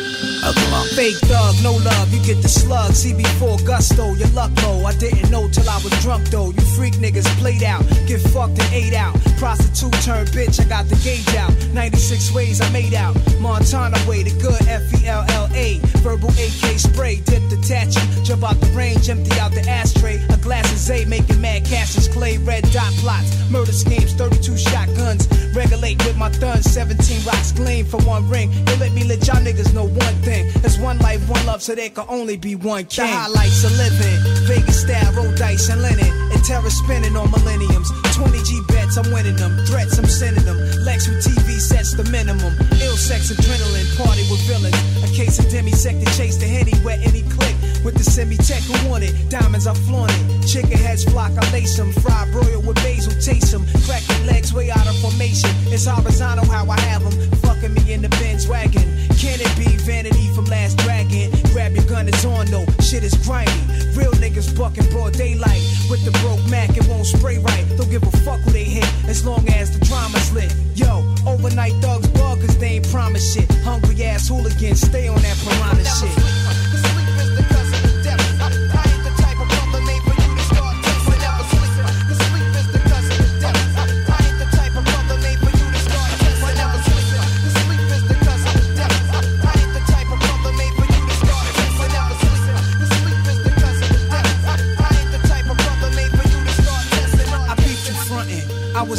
[0.95, 2.93] Fake thug, no love, you get the slug.
[2.93, 4.85] CB4 gusto, your luck low.
[4.85, 6.51] I didn't know till I was drunk though.
[6.51, 9.15] You freak niggas played out, get fucked and ate out.
[9.39, 11.53] Prostitute turned bitch, I got the gauge out.
[11.73, 13.17] 96 ways I made out.
[13.41, 15.79] Montana way, the good F E L L A.
[16.05, 18.05] Verbal AK spray, dip the tattoo.
[18.23, 20.23] Jump out the range, empty out the ashtray.
[20.29, 22.07] A glass of Zay, making mad cashes.
[22.07, 23.33] Clay, red dot plots.
[23.51, 25.27] Murder schemes, 32 shotguns.
[25.85, 26.97] With my thuns, 17
[27.27, 28.49] rocks gleam for one ring.
[28.65, 30.51] They let me let y'all niggas know one thing.
[30.63, 33.05] There's one life, one love, so there can only be one king.
[33.05, 34.17] The highlights of living.
[34.49, 36.09] Vegas style, roll dice and linen.
[36.33, 37.93] And terror spinning on millenniums.
[38.17, 39.53] 20 G bets, I'm winning them.
[39.67, 40.57] Threats, I'm sending them.
[40.89, 42.57] Lex with TV sets the minimum.
[42.81, 44.81] Ill sex, adrenaline, party with villains.
[45.05, 47.55] A case of demisect to chase the henny where any click.
[47.85, 49.13] With the semi tech who want it.
[49.29, 50.49] Diamonds, I flaunt it.
[50.49, 51.93] Chicken heads flock, I lace them.
[51.93, 53.67] Fried broil with basil, taste them.
[53.85, 55.51] Crack your legs way out of formation.
[55.69, 57.13] It's horizontal how I have them.
[57.45, 58.89] Fucking me in the Benz wagon.
[59.21, 61.31] Can it be vanity from last dragon?
[61.53, 62.65] Grab your gun, it's on though.
[62.81, 63.53] Shit is grimy.
[63.93, 65.61] Real niggas bucking broad daylight.
[65.91, 67.67] With the broke Mac, it won't spray right.
[67.77, 70.55] Don't give a fuck who they hit, as long as the drama's lit.
[70.75, 73.51] Yo, overnight thugs bug, cause they ain't promise shit.
[73.61, 76.64] Hungry ass hooligans, stay on that piranha shit.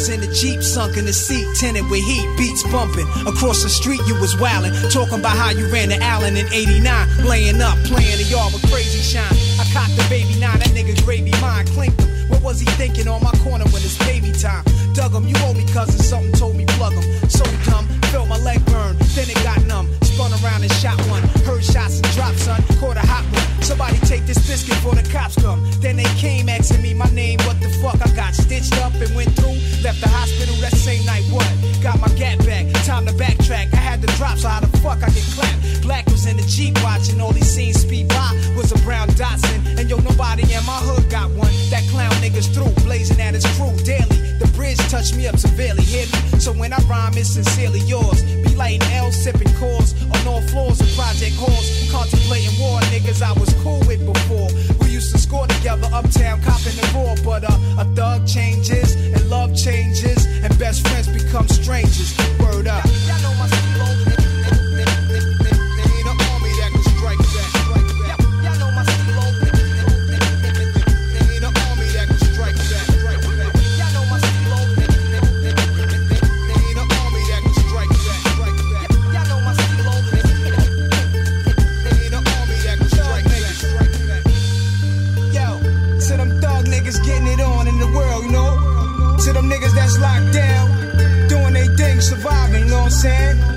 [0.08, 3.06] In the Jeep, sunk in the seat, tinted with heat, beats bumping.
[3.26, 6.82] Across the street, you was wildin', talking about how you ran to Allen in 89,
[7.24, 9.24] laying up, playing the yard with crazy shine.
[9.58, 12.28] I cocked the baby nine, that nigga gravy mine, clinked him.
[12.28, 14.64] What was he thinking on my corner when it's baby time?
[14.94, 17.04] Dug him, you owe me cousin, something told me plug him.
[17.28, 19.88] So dumb, felt my leg burn, then it got numb.
[20.02, 23.62] Spun around and shot one, heard shots and dropped, son, caught a hot one.
[23.62, 25.60] Somebody take this biscuit before the cops come.
[26.66, 27.94] Asking me my name, what the fuck?
[28.02, 29.54] I got stitched up and went through.
[29.86, 31.46] Left the hospital that same night, what?
[31.80, 33.72] Got my gap back, time to backtrack.
[33.72, 35.82] I had the drop, so how the fuck I get clapped?
[35.82, 38.34] Black was in the Jeep watching all these scenes speed by.
[38.56, 41.54] Was a brown Datsun, and yo, nobody in my hood got one.
[41.70, 44.18] That clown niggas through, blazing at his crew daily.
[44.42, 46.40] The bridge touched me up severely, hear me?
[46.40, 48.24] So when I rhyme, it's sincerely yours.
[48.42, 51.86] Be lighting L, sipping cores on all floors of project halls.
[51.92, 54.50] Contemplating war, niggas I was cool with before.
[55.26, 57.16] Score together uptown, copping the raw.
[57.24, 62.16] But uh, a thug changes, and love changes, and best friends become strangers.
[62.38, 62.84] Word up.
[62.84, 64.25] Yo,
[89.98, 93.55] locked down, doing they thing, surviving, you know what I'm saying?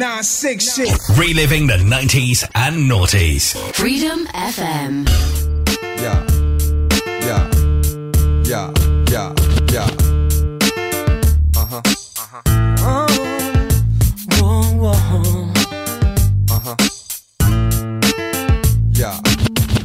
[0.00, 0.88] Nine six shit.
[1.18, 3.54] Reliving the 90s and noughties.
[3.74, 5.06] Freedom FM.
[6.00, 6.24] Yeah,
[7.28, 7.50] yeah,
[8.50, 8.72] yeah,
[9.10, 9.34] yeah,
[9.70, 9.90] yeah.
[11.54, 11.82] Uh huh.
[12.16, 12.40] Uh huh.
[12.80, 13.08] Oh,
[14.40, 15.52] whoa, whoa.
[16.48, 16.76] Uh huh.
[18.92, 19.20] Yeah.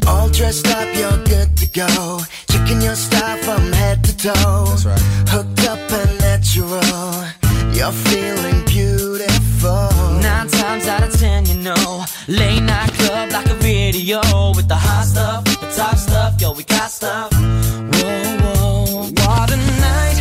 [0.08, 2.22] All dressed up, you're good to go.
[2.50, 4.66] Checking your style from head to toe.
[4.70, 5.02] That's right.
[5.28, 7.26] Hooked up and natural.
[7.74, 8.55] You're feeling beautiful.
[10.36, 14.20] Nine times out of ten, you know, late night club like a video
[14.54, 17.32] with the hot stuff, the top stuff, yo, we got stuff.
[17.32, 19.58] Whoa, what a
[19.88, 20.18] night,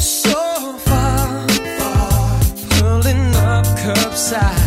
[0.00, 0.32] so
[0.86, 1.46] far,
[2.70, 4.65] pulling up curbside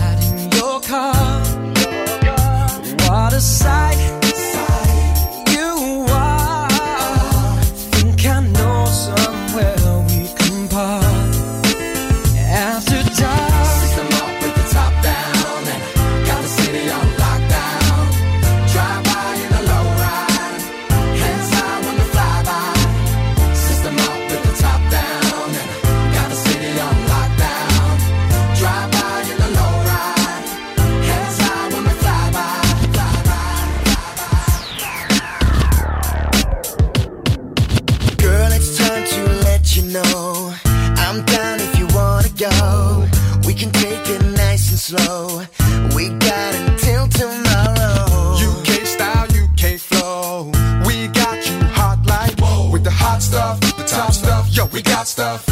[55.20, 55.49] stuff.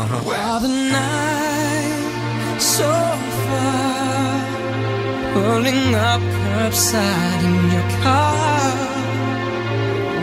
[0.00, 0.20] uh-huh.
[0.28, 2.92] While the night so
[3.44, 4.38] far,
[5.34, 8.74] pulling up curbside in your car,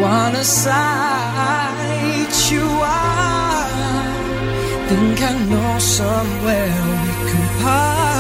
[0.01, 3.67] wanna sight you are.
[4.89, 8.14] Think I know somewhere we can part.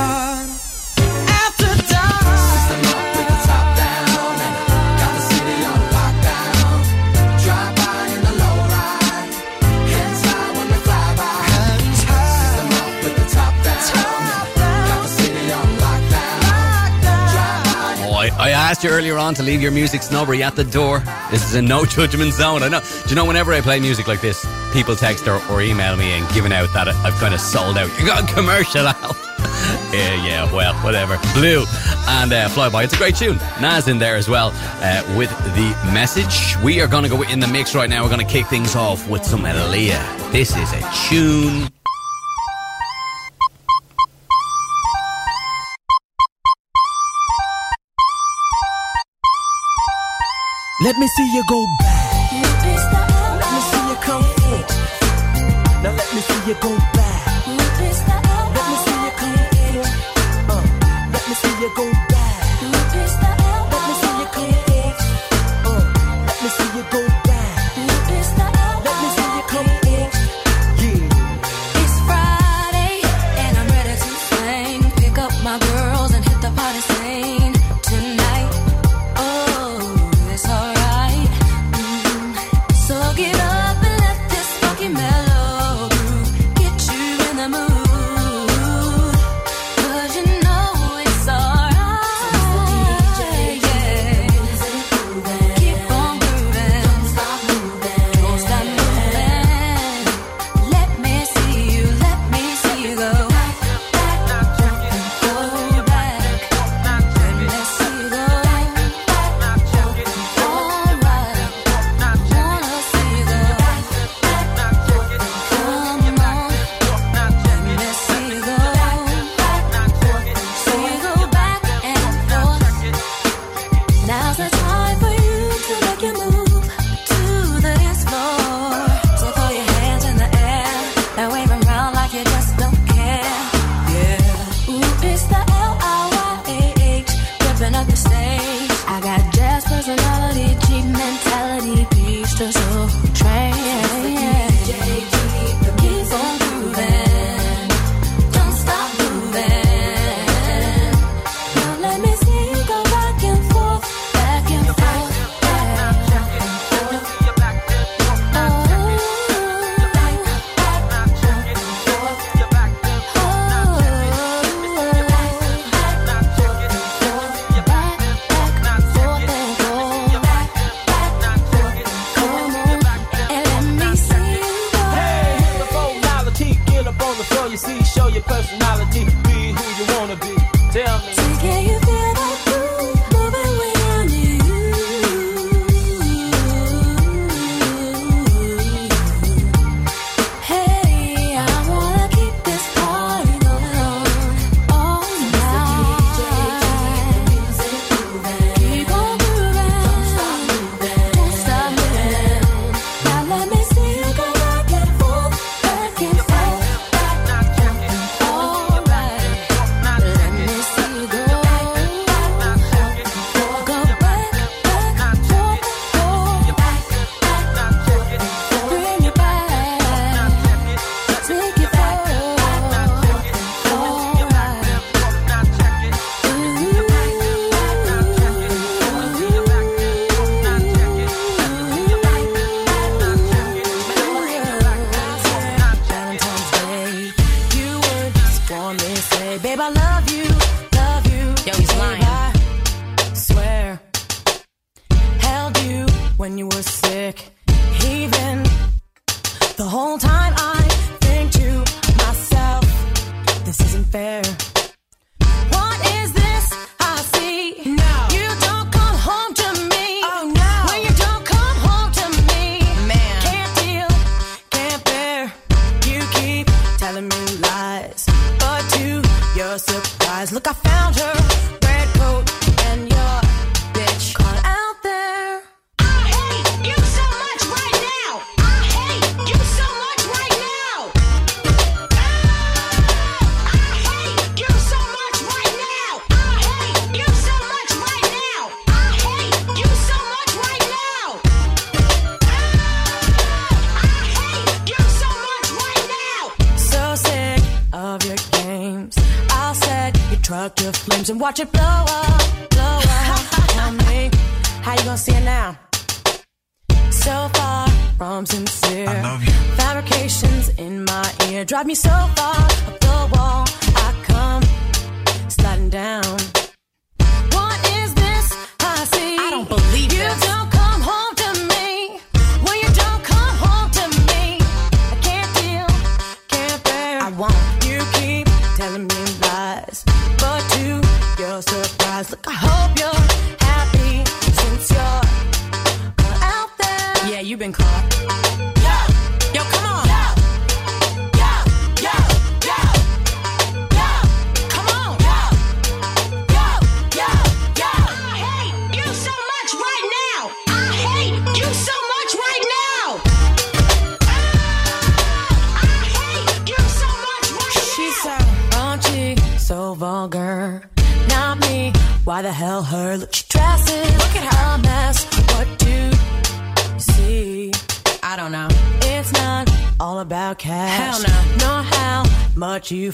[18.65, 21.03] asked you earlier on to leave your music snobbery at the door.
[21.29, 22.63] This is a no judgment zone.
[22.63, 22.79] I know.
[22.79, 24.43] Do you know whenever I play music like this,
[24.73, 27.89] people text or, or email me and giving out that I've kind of sold out.
[27.99, 28.95] You got a commercial out.
[29.93, 31.17] yeah, yeah, well, whatever.
[31.33, 31.63] Blue
[32.07, 32.85] and uh, Flyby.
[32.85, 33.37] It's a great tune.
[33.61, 34.51] Nas in there as well
[34.81, 36.55] uh, with the message.
[36.63, 38.03] We are going to go in the mix right now.
[38.03, 40.31] We're going to kick things off with some Aaliyah.
[40.31, 41.69] This is a tune
[50.85, 52.31] Let me see you go back.
[53.41, 54.69] Let me see you come forward.
[55.81, 56.94] Now let me see you go back.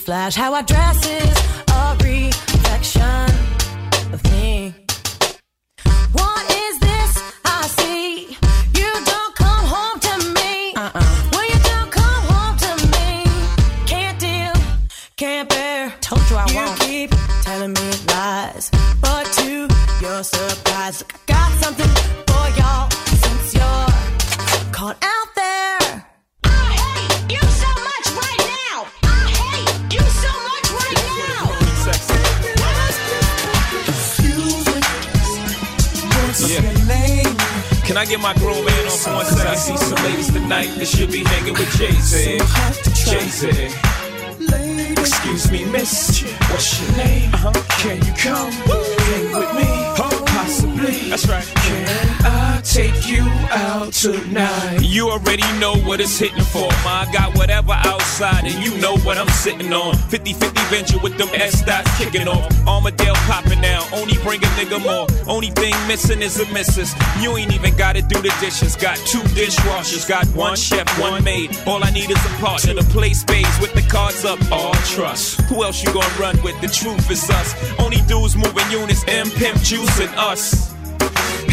[0.01, 0.35] Flash.
[0.35, 0.50] How
[59.41, 59.95] sitting on.
[59.95, 62.45] 50 50 venture with them S dots kicking off.
[62.67, 65.07] Armadale popping now, only bring a nigga more.
[65.27, 66.93] Only thing missing is a missus.
[67.19, 68.75] You ain't even gotta do the dishes.
[68.75, 71.57] Got two dishwashers, got one chef, one maid.
[71.65, 74.39] All I need is a partner to play spades with the cards up.
[74.51, 75.41] All trust.
[75.49, 76.59] Who else you gonna run with?
[76.61, 77.55] The truth is us.
[77.79, 80.70] Only dudes moving units, M Pimp Juice and us.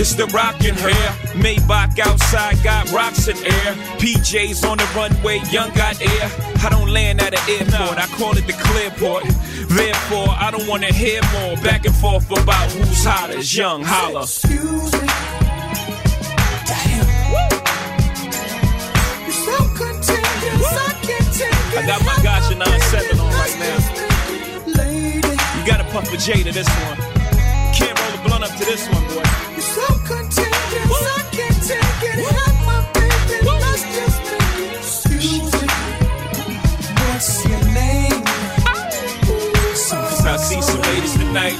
[0.00, 1.10] It's the rockin' hair.
[1.34, 3.74] Maybach outside got rocks in air.
[3.98, 6.30] PJs on the runway, young got air.
[6.62, 9.24] I don't land at an airport, I call it the clearport.
[9.68, 13.40] Therefore, I don't wanna hear more back and forth about who's hotter.
[13.40, 14.22] Young holla.
[14.22, 15.08] Excuse me.
[19.26, 21.78] You're so contagious, I can't take it.
[21.78, 23.78] I got my gotcha 9-7 on right now.
[25.58, 26.98] You gotta puff a J to this one.
[27.74, 29.47] Can't roll a blunt up to this one, boy.
[29.74, 29.98] So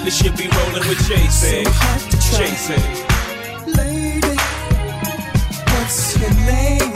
[0.08, 1.64] that should be rolling with Jay Z.
[2.38, 2.74] Jay Z.
[3.76, 4.36] Lady,
[5.68, 6.92] what's your name?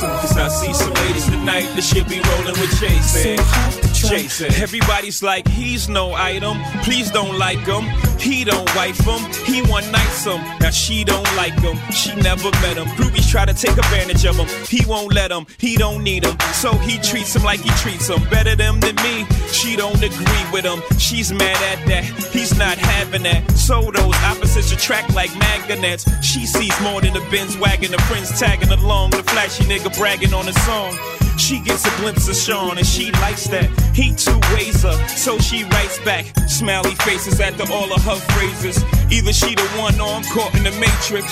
[0.00, 3.89] Cause I see some ladies tonight that should be rolling with Jay Z.
[4.18, 4.46] Z.
[4.62, 6.58] Everybody's like, he's no item.
[6.82, 7.84] Please don't like him.
[8.18, 9.20] He don't wife him.
[9.44, 10.40] He one night some.
[10.60, 11.78] Now she don't like him.
[11.92, 12.86] She never met him.
[12.98, 14.48] Groupies try to take advantage of him.
[14.66, 15.46] He won't let him.
[15.58, 16.38] He don't need him.
[16.52, 18.22] So he treats him like he treats him.
[18.28, 19.24] Better them than me.
[19.52, 20.82] She don't agree with him.
[20.98, 22.04] She's mad at that.
[22.32, 23.50] He's not having that.
[23.52, 26.04] So those opposites attract like magnets.
[26.22, 27.92] She sees more than a Benz wagon.
[27.92, 29.10] The friends tagging along.
[29.10, 30.98] The flashy nigga bragging on his song.
[31.38, 33.68] She gets a glimpse of Sean and she likes that.
[33.94, 36.26] He too ways her, so she writes back.
[36.48, 38.84] Smiley faces after all of her phrases.
[39.10, 41.26] Either she the one or I'm caught in the matrix.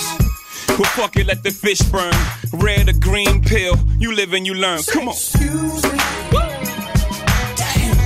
[0.77, 2.13] But fuck it, let the fish burn.
[2.53, 4.81] Red or green pill, you live and you learn.
[4.83, 5.15] Come on.
[5.39, 5.81] Woo!
[7.55, 7.97] Damn.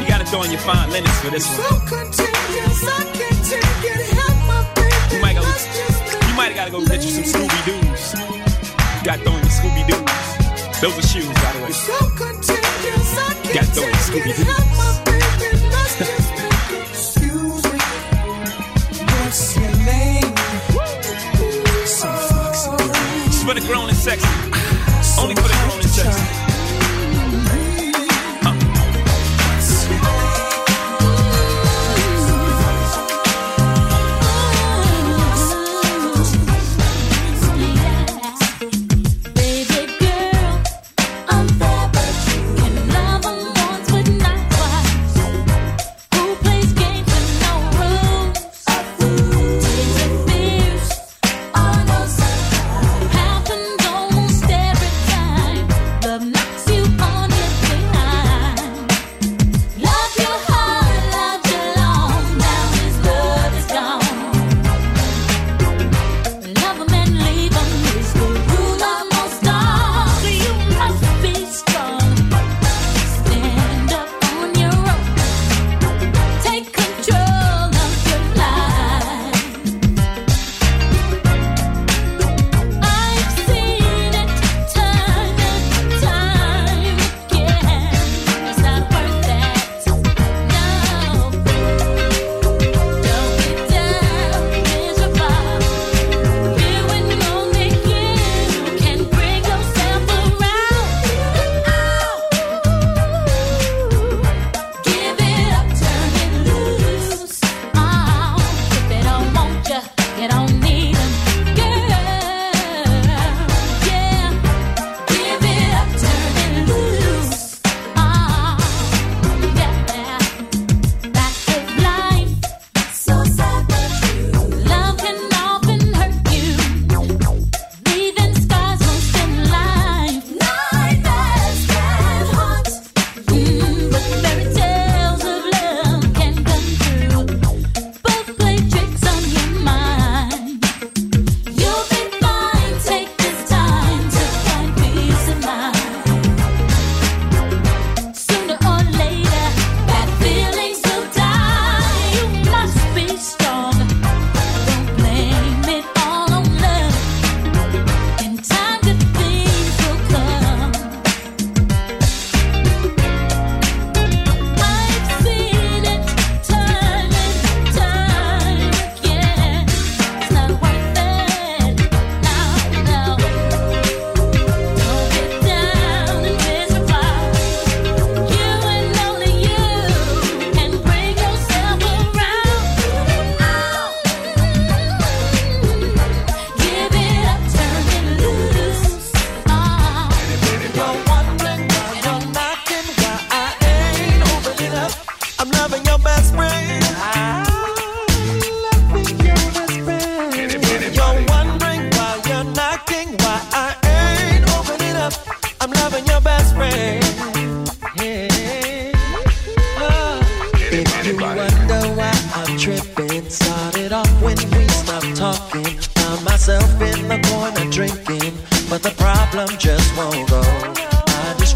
[0.00, 1.58] You gotta throw in your fine linens for this one.
[5.10, 5.42] You might, go,
[6.28, 8.14] you might gotta go get you some Scooby Doo's.
[8.98, 10.39] You gotta throw in your Scooby Doo's.
[10.80, 11.72] Those are shoes, by the way.
[13.44, 14.32] You gotta throw in your Scooby
[19.20, 20.32] What's your name?
[23.26, 24.26] It's for the grown and sexy.
[25.20, 25.89] Only for the grown and sexy.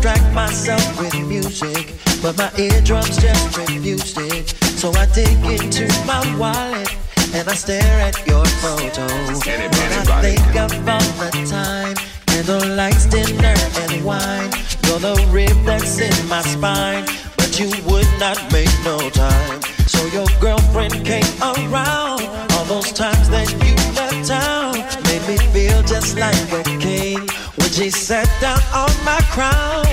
[0.05, 4.51] Distract myself with music, but my eardrums just refused it.
[4.77, 6.95] So I dig into my wallet
[7.33, 9.07] and I stare at your photo.
[9.49, 11.95] And I think of all the time,
[12.27, 14.53] candlelights, dinner, and wine.
[14.85, 17.07] You're the rib that's in my spine,
[17.39, 19.63] but you would not make no time.
[19.87, 22.29] So your girlfriend came around.
[22.53, 24.75] All those times that you left town
[25.09, 27.27] made me feel just like a king
[27.75, 29.85] she sat down on my crown.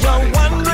[0.00, 0.67] You're wondering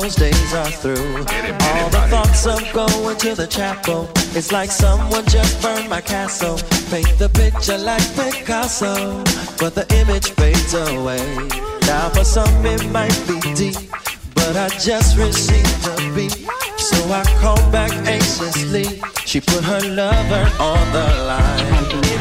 [0.00, 1.18] those days are through.
[1.18, 4.08] All the thoughts of going to the chapel.
[4.38, 6.56] It's like someone just burned my castle.
[6.90, 9.22] Paint the picture like Picasso,
[9.60, 11.24] but the image fades away.
[11.86, 13.76] Now for some it might be deep,
[14.34, 16.38] but I just received a beat.
[16.78, 18.86] So I called back anxiously.
[19.26, 22.11] She put her lover on the line.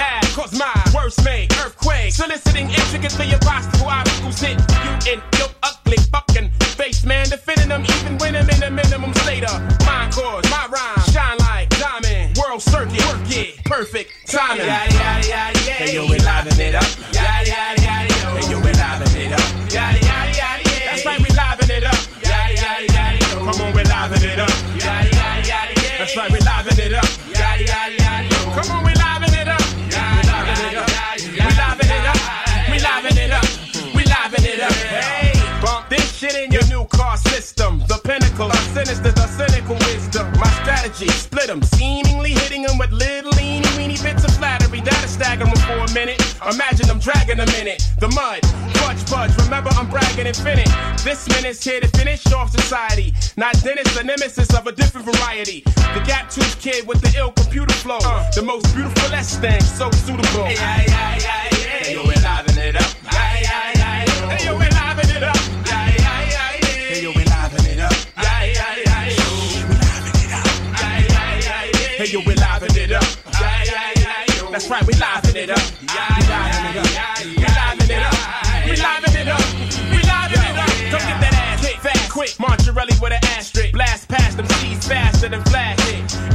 [0.00, 0.34] In half.
[0.34, 6.50] Cause my worst made earthquake, soliciting intricately impossible obstacles hit you in your ugly fucking
[6.76, 7.28] face, man.
[7.28, 11.38] Defending them, even when I'm in a minimum state of mind cause my rhyme shine
[11.38, 14.66] like diamond, world circuit, work it, perfect timing.
[14.66, 15.70] Yada yada yada yada.
[15.70, 16.88] Hey yo, we liven it up.
[17.12, 17.79] Yada yada
[38.10, 40.26] pinnacle of sinister, the cynical wisdom.
[40.42, 44.80] My strategy, split them, seemingly hitting them with little eeny weeny bits of flattery.
[44.80, 46.18] That'll stagger them for a minute.
[46.42, 47.78] Imagine them dragging a minute.
[48.00, 48.42] The mud,
[48.78, 49.32] fudge, fudge.
[49.44, 50.70] Remember, I'm bragging infinite.
[51.04, 53.14] This minute's here to finish off society.
[53.36, 55.62] Not Dennis, the nemesis of a different variety.
[55.94, 57.98] The gap tooth kid with the ill computer flow.
[58.02, 58.28] Uh.
[58.34, 60.46] the most beautiful S thing, so suitable.
[60.46, 61.50] Hey, hey, hey.
[61.84, 62.90] Hey, yo, we're liven it up.
[63.06, 63.79] Hey, hey,
[72.00, 73.04] hey, yo, we're liven it up.
[74.50, 75.60] That's right, we liven it up.
[75.80, 77.20] We liven it up.
[77.20, 78.16] We liven it up.
[78.64, 79.44] We liven it up.
[79.92, 80.72] We liven it up.
[80.90, 82.30] Come get that ass hit fast, quick.
[82.38, 83.72] Monterelli with an asterisk.
[83.72, 85.79] Blast past them C's faster than flash.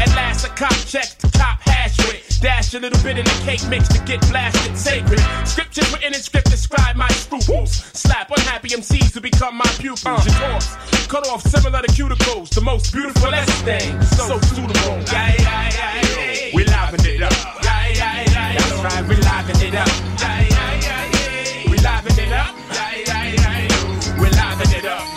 [0.01, 2.39] At last, a cop checks the top hash with.
[2.41, 5.19] Dash a little bit in the cake mix to get blasted sacred.
[5.45, 7.72] Scriptures written in script describe my scruples.
[7.73, 10.05] Slap unhappy MCs to become my pupils.
[10.05, 10.22] Uh.
[10.26, 10.67] Your doors
[11.07, 12.49] cut off similar to cuticles.
[12.49, 14.97] The most beautiful S thing, so suitable.
[15.11, 16.51] Yeah, yeah, yeah, yeah.
[16.53, 17.31] We liven it up.
[17.63, 18.57] Yeah, yeah, yeah, yeah.
[18.59, 19.88] That's right, we liven it up.
[19.88, 21.72] Yeah, yeah, yeah, yeah.
[21.72, 22.55] We liven it up.
[22.73, 24.22] Yeah, yeah, yeah, yeah.
[24.22, 25.14] We liven it up.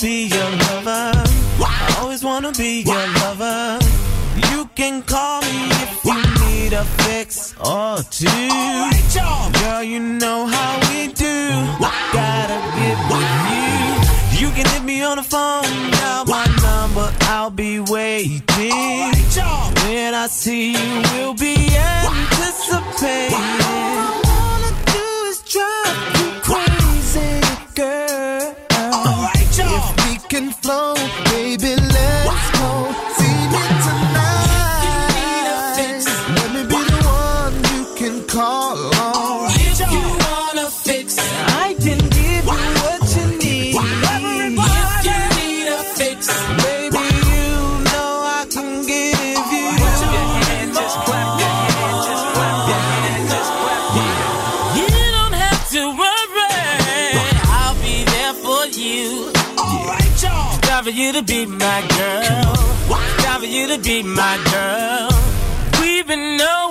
[0.00, 1.12] be your lover.
[1.60, 3.78] I always wanna be your lover.
[4.50, 8.26] You can call me if you need a fix or two.
[9.60, 11.50] Girl, you know how we do.
[12.12, 14.46] Gotta get with you.
[14.46, 16.24] You can hit me on the phone now.
[16.24, 18.42] My number, I'll be waiting.
[19.84, 23.34] When I see you, we'll be anticipating.
[23.34, 27.40] All I wanna do is drive you crazy,
[27.74, 28.13] girl
[30.34, 30.94] can flow,
[31.30, 31.76] baby.
[31.76, 33.03] Let's go.
[61.04, 62.54] You to be my girl.
[63.18, 65.10] Time for you to be my girl.
[65.78, 66.63] We've been knowing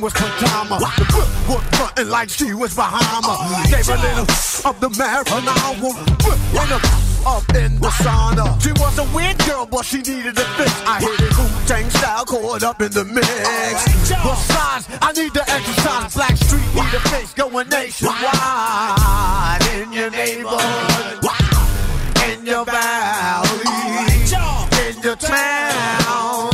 [0.00, 0.78] name was Katama.
[0.78, 3.36] The foot was frontin' like she was Bahama.
[3.68, 4.22] Gave her a little
[4.68, 5.54] of the marijuana.
[6.54, 6.82] Went up,
[7.26, 8.60] up in the sauna.
[8.62, 10.72] She was a weird girl, but she needed a fix.
[10.86, 13.28] I hit it Wu Tang style, caught up in the mix.
[14.08, 16.14] Besides, I need to exercise.
[16.14, 19.60] Blackstreet need a fix going nationwide.
[19.74, 21.24] In your neighborhood,
[22.28, 23.60] in your valley,
[24.88, 26.49] in your town.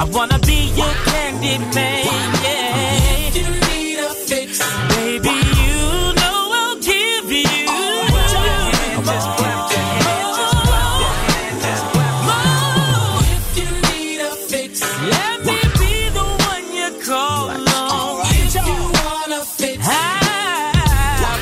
[0.00, 2.04] I wanna be your candy man.
[2.44, 3.26] Yeah.
[3.26, 4.58] If you need a fix,
[4.94, 7.66] baby, you know I'll give you.
[9.08, 13.26] Just clap your hands, just clap your hands, just clap your hands.
[13.34, 14.70] If you need a fix,
[15.14, 17.58] let me be the one you call on.
[18.30, 19.92] If you wanna fix, I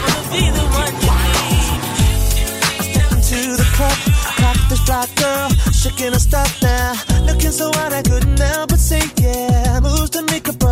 [0.01, 1.17] wanna be the one you
[2.97, 3.99] into the club,
[4.41, 7.06] caught this black girl, shaking her stuff now, looking
[7.53, 9.81] so I couldn't help but say yeah.
[9.81, 10.66] Moves to make a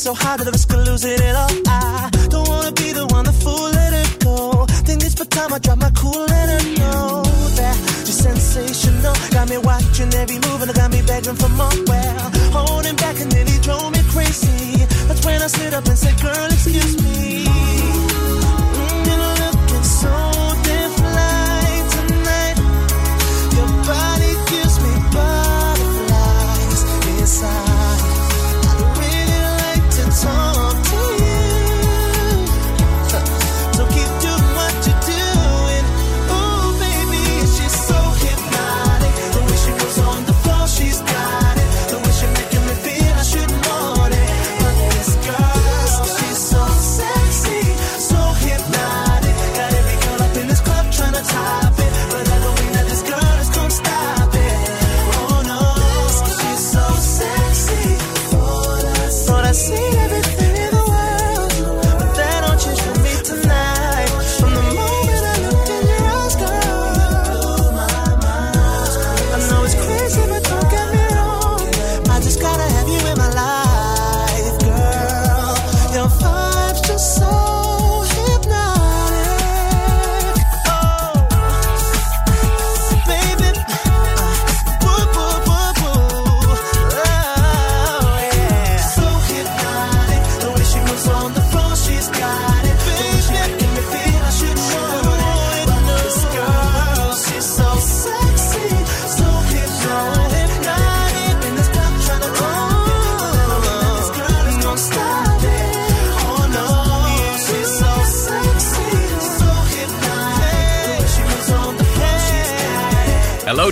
[0.00, 1.50] so hot at the risk of losing it all.
[1.66, 4.64] I don't wanna be the one to fool, let her go.
[4.88, 7.22] Think it's for time I drop my cool, let her know
[7.60, 9.14] that she's sensational.
[9.30, 11.76] Got me watching every move and it got me begging for more.
[11.86, 14.86] Well, holding back and then he drove me crazy.
[15.06, 17.29] That's when I sit up and say, girl, excuse me.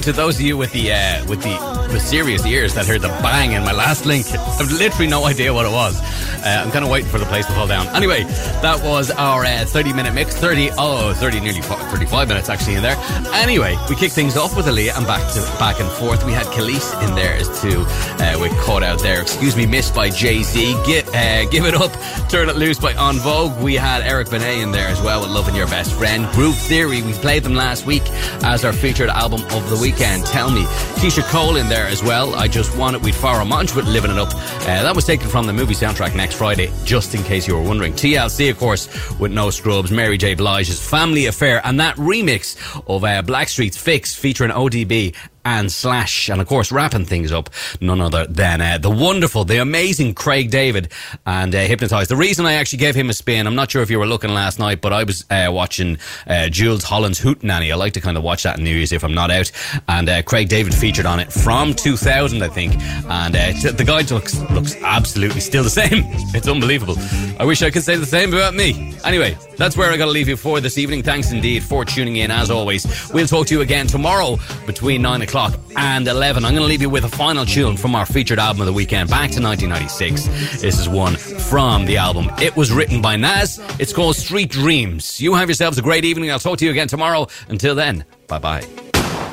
[0.08, 1.58] To those of you with the uh, with the,
[1.92, 4.24] the serious ears that heard the bang in my last link.
[4.32, 6.00] I've literally no idea what it was.
[6.00, 7.88] Uh, I'm kind of waiting for the place to fall down.
[7.88, 8.22] Anyway,
[8.62, 10.34] that was our uh, 30 minute mix.
[10.34, 12.96] 30, oh, 30, nearly fo- 35 minutes actually in there.
[13.34, 16.24] Anyway, we kicked things off with Aaliyah and back to back and forth.
[16.24, 17.84] We had Kelis in there as too.
[18.24, 19.20] Uh, we caught out there.
[19.20, 20.72] Excuse me, missed by Jay Z.
[20.86, 21.92] Get, uh, give it up,
[22.28, 23.60] turn it loose by En Vogue.
[23.62, 26.26] We had Eric Benet in there as well with Loving Your Best Friend.
[26.32, 27.02] Groove Theory.
[27.02, 28.02] We played them last week
[28.42, 30.26] as our featured album of the weekend.
[30.26, 30.62] Tell me,
[31.00, 32.34] Keyshia Cole in there as well.
[32.34, 34.34] I just wanted with Pharoahe Monch with Living It Up.
[34.34, 37.62] Uh, that was taken from the movie soundtrack next Friday, just in case you were
[37.62, 37.92] wondering.
[37.92, 40.34] TLC, of course, with No Scrubs, Mary J.
[40.34, 42.56] Blige's Family Affair, and that remix
[42.86, 47.50] of uh, Blackstreet's Fix featuring ODB and Slash, and of course, wrapping things up,
[47.80, 50.92] none other than uh, the wonderful, the amazing Craig David
[51.24, 52.10] and uh, Hypnotized.
[52.10, 54.30] The reason I actually gave him a spin, I'm not sure if you were looking
[54.30, 57.72] last night, but I was uh, watching uh, Jools Holland's Hootenanny.
[57.72, 59.50] I like to kind of watch that in New Year's if I'm not out,
[59.88, 62.76] and uh, Craig David featured on it from 2000, I think,
[63.08, 66.04] and uh, the guy looks looks absolutely still the same.
[66.34, 66.96] It's unbelievable.
[67.40, 68.94] I wish I could say the same about me.
[69.04, 71.02] Anyway, that's where I got to leave you for this evening.
[71.02, 72.30] Thanks indeed for tuning in.
[72.30, 75.37] As always, we'll talk to you again tomorrow between nine o'clock
[75.76, 76.44] and 11.
[76.44, 78.72] I'm going to leave you with a final tune from our featured album of the
[78.72, 80.60] weekend, back to 1996.
[80.60, 82.30] This is one from the album.
[82.40, 83.60] It was written by Nas.
[83.78, 85.20] It's called Street Dreams.
[85.20, 86.30] You have yourselves a great evening.
[86.30, 87.26] I'll talk to you again tomorrow.
[87.48, 88.66] Until then, bye bye.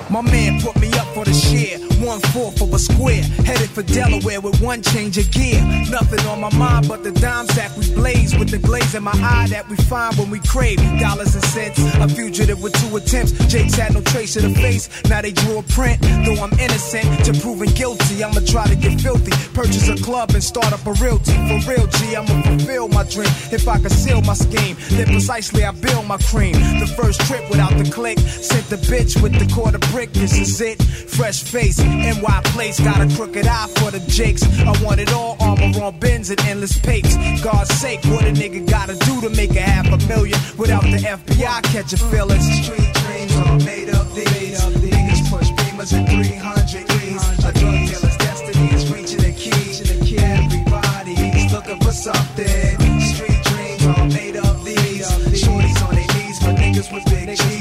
[0.10, 1.85] My man put me up for the share.
[2.02, 3.24] One fourth of a square.
[3.46, 5.62] Headed for Delaware with one change of gear.
[5.90, 8.36] Nothing on my mind but the dime that we blaze.
[8.38, 11.80] With the glaze in my eye that we find when we crave dollars and cents.
[11.96, 13.32] A fugitive with two attempts.
[13.48, 14.90] Jake's had no trace of the face.
[15.10, 16.02] Now they drew a print.
[16.26, 19.32] Though I'm innocent to proving guilty, I'ma try to get filthy.
[19.54, 21.34] Purchase a club and start up a realty.
[21.48, 23.32] For real, G, I'ma fulfill my dream.
[23.52, 26.54] If I conceal my scheme, then precisely I build my cream.
[26.54, 28.20] The first trip without the click.
[28.20, 30.12] Sent the bitch with the quarter brick.
[30.12, 30.82] This is it.
[30.84, 31.85] Fresh face.
[31.86, 32.80] NY place.
[32.80, 34.44] Got a crooked eye for the jakes.
[34.60, 35.38] I want it all.
[35.40, 37.16] Armor on bins and endless papes.
[37.42, 40.98] God's sake, what a nigga gotta do to make a half a million without the
[40.98, 42.46] FBI catching feelings.
[42.64, 44.60] Street dreams are made of these.
[44.60, 47.46] Niggas push beamers at 300 E's.
[47.46, 50.18] A drug dealer's destiny is reaching a key.
[50.18, 53.00] Everybody's looking for something.
[53.02, 55.08] Street dreams are made of these.
[55.44, 57.55] Shorties on their knees for niggas with big G's.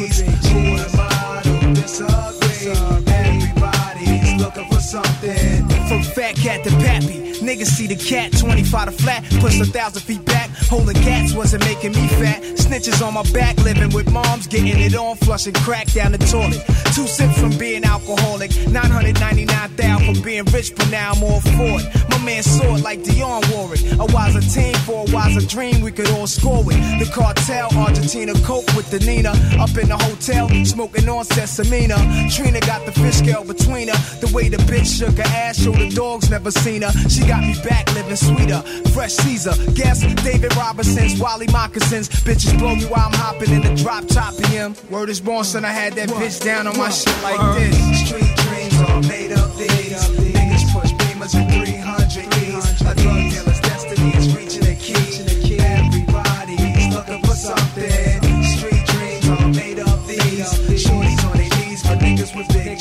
[7.55, 10.44] Niggas see the cat, 25 to flat, push a thousand feet back.
[10.69, 12.43] Holding cats wasn't making me fat.
[12.57, 16.63] Snitches on my back, living with moms, getting it on, flushing crack down the toilet.
[16.95, 22.09] Two sips from being alcoholic, 999,000 from being rich, but now I'm all for it.
[22.11, 23.83] My man saw it like Dionne Warwick.
[23.99, 26.77] A wiser team for a wiser dream we could all score with.
[26.99, 29.31] The cartel, Argentina, coke with the Nina.
[29.61, 31.99] Up in the hotel, smoking on Sesamina.
[32.35, 33.99] Trina got the fish scale between her.
[34.21, 36.93] The way the bitch shook her ass, showed the dogs never seen her.
[37.09, 38.63] She got me back living sweeter.
[38.95, 42.09] Fresh Caesar, guess David Robinson's Wally Moccasins.
[42.09, 44.75] Bitches blow me while I'm hopping in the drop top PM.
[44.91, 47.77] Word is born, son, I had that bitch down on my shit like this.
[48.07, 49.93] Street dreams are made of these.
[50.35, 52.81] Niggas push beamers at 300 E's.
[52.83, 55.59] A drug dealer's destiny is reaching a key.
[55.59, 58.43] Everybody's looking for something.
[58.45, 60.49] Street dreams are made of these.
[60.85, 62.79] Shorties on their knees for niggas with big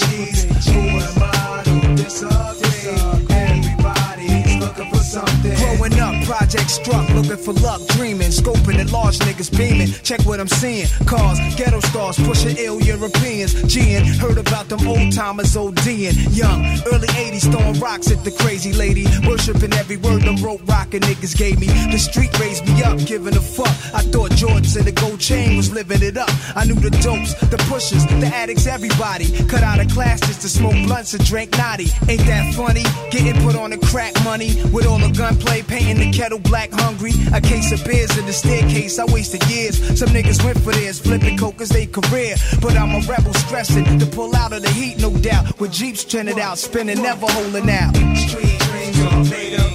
[6.26, 9.88] project struck, looking for luck, dreaming, scoping at large niggas beaming.
[10.04, 10.88] Check what I'm seeing.
[11.06, 13.54] Cars, ghetto stars, pushing ill Europeans.
[13.64, 16.14] G'ing, heard about them old timers ODing.
[16.36, 19.06] Young, early 80s, throwing rocks at the crazy lady.
[19.28, 21.68] Worshiping every word them rope rockin' niggas gave me.
[21.68, 23.74] The street raised me up, giving a fuck.
[23.94, 26.30] I thought Jordans and the gold chain was living it up.
[26.56, 29.32] I knew the dopes, the pushers, the addicts, everybody.
[29.48, 31.88] Cut out of class just to smoke blunts and drink naughty.
[32.08, 32.84] Ain't that funny?
[33.12, 37.14] Getting put on the crack money with all the gunplay, painting the kettle black hungry.
[37.34, 39.78] A case of beers in the staircase, I wasted years.
[40.00, 42.36] Some niggas went for theirs, flipping coke as they career.
[42.62, 45.60] But I'm a rebel stressing to pull out of the heat, no doubt.
[45.60, 47.96] With Jeeps trending out, spinning, never holding out.
[48.16, 49.73] Street dreams are made of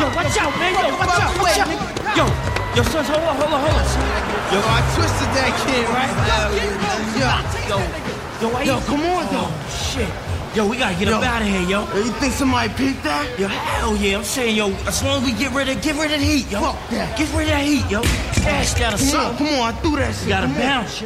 [0.00, 0.06] yo.
[0.16, 0.72] Watch out, man.
[0.74, 1.70] Yo, watch out, watch out.
[2.16, 2.24] Yo,
[2.76, 3.86] yo, son, hold on, hold on, hold on.
[4.52, 6.12] Yo, I twisted that kid, right?
[6.28, 7.36] Yo,
[7.66, 7.78] Yo,
[8.40, 9.48] yo, yo, come on, oh, though.
[9.48, 10.08] Oh, shit.
[10.56, 11.18] Yo, we gotta get Yo.
[11.18, 11.80] up out of here, yo.
[11.96, 13.28] You think somebody peeped that?
[13.38, 16.12] Yo, hell yeah, I'm saying, yo, as long as we get rid of, get rid
[16.12, 16.60] of the heat, yo.
[16.60, 17.18] Fuck that.
[17.18, 18.00] Get rid of that heat, yo.
[18.40, 20.22] Dash that or Come on, come on, I threw that shit.
[20.24, 20.94] You gotta Come bounce, yo.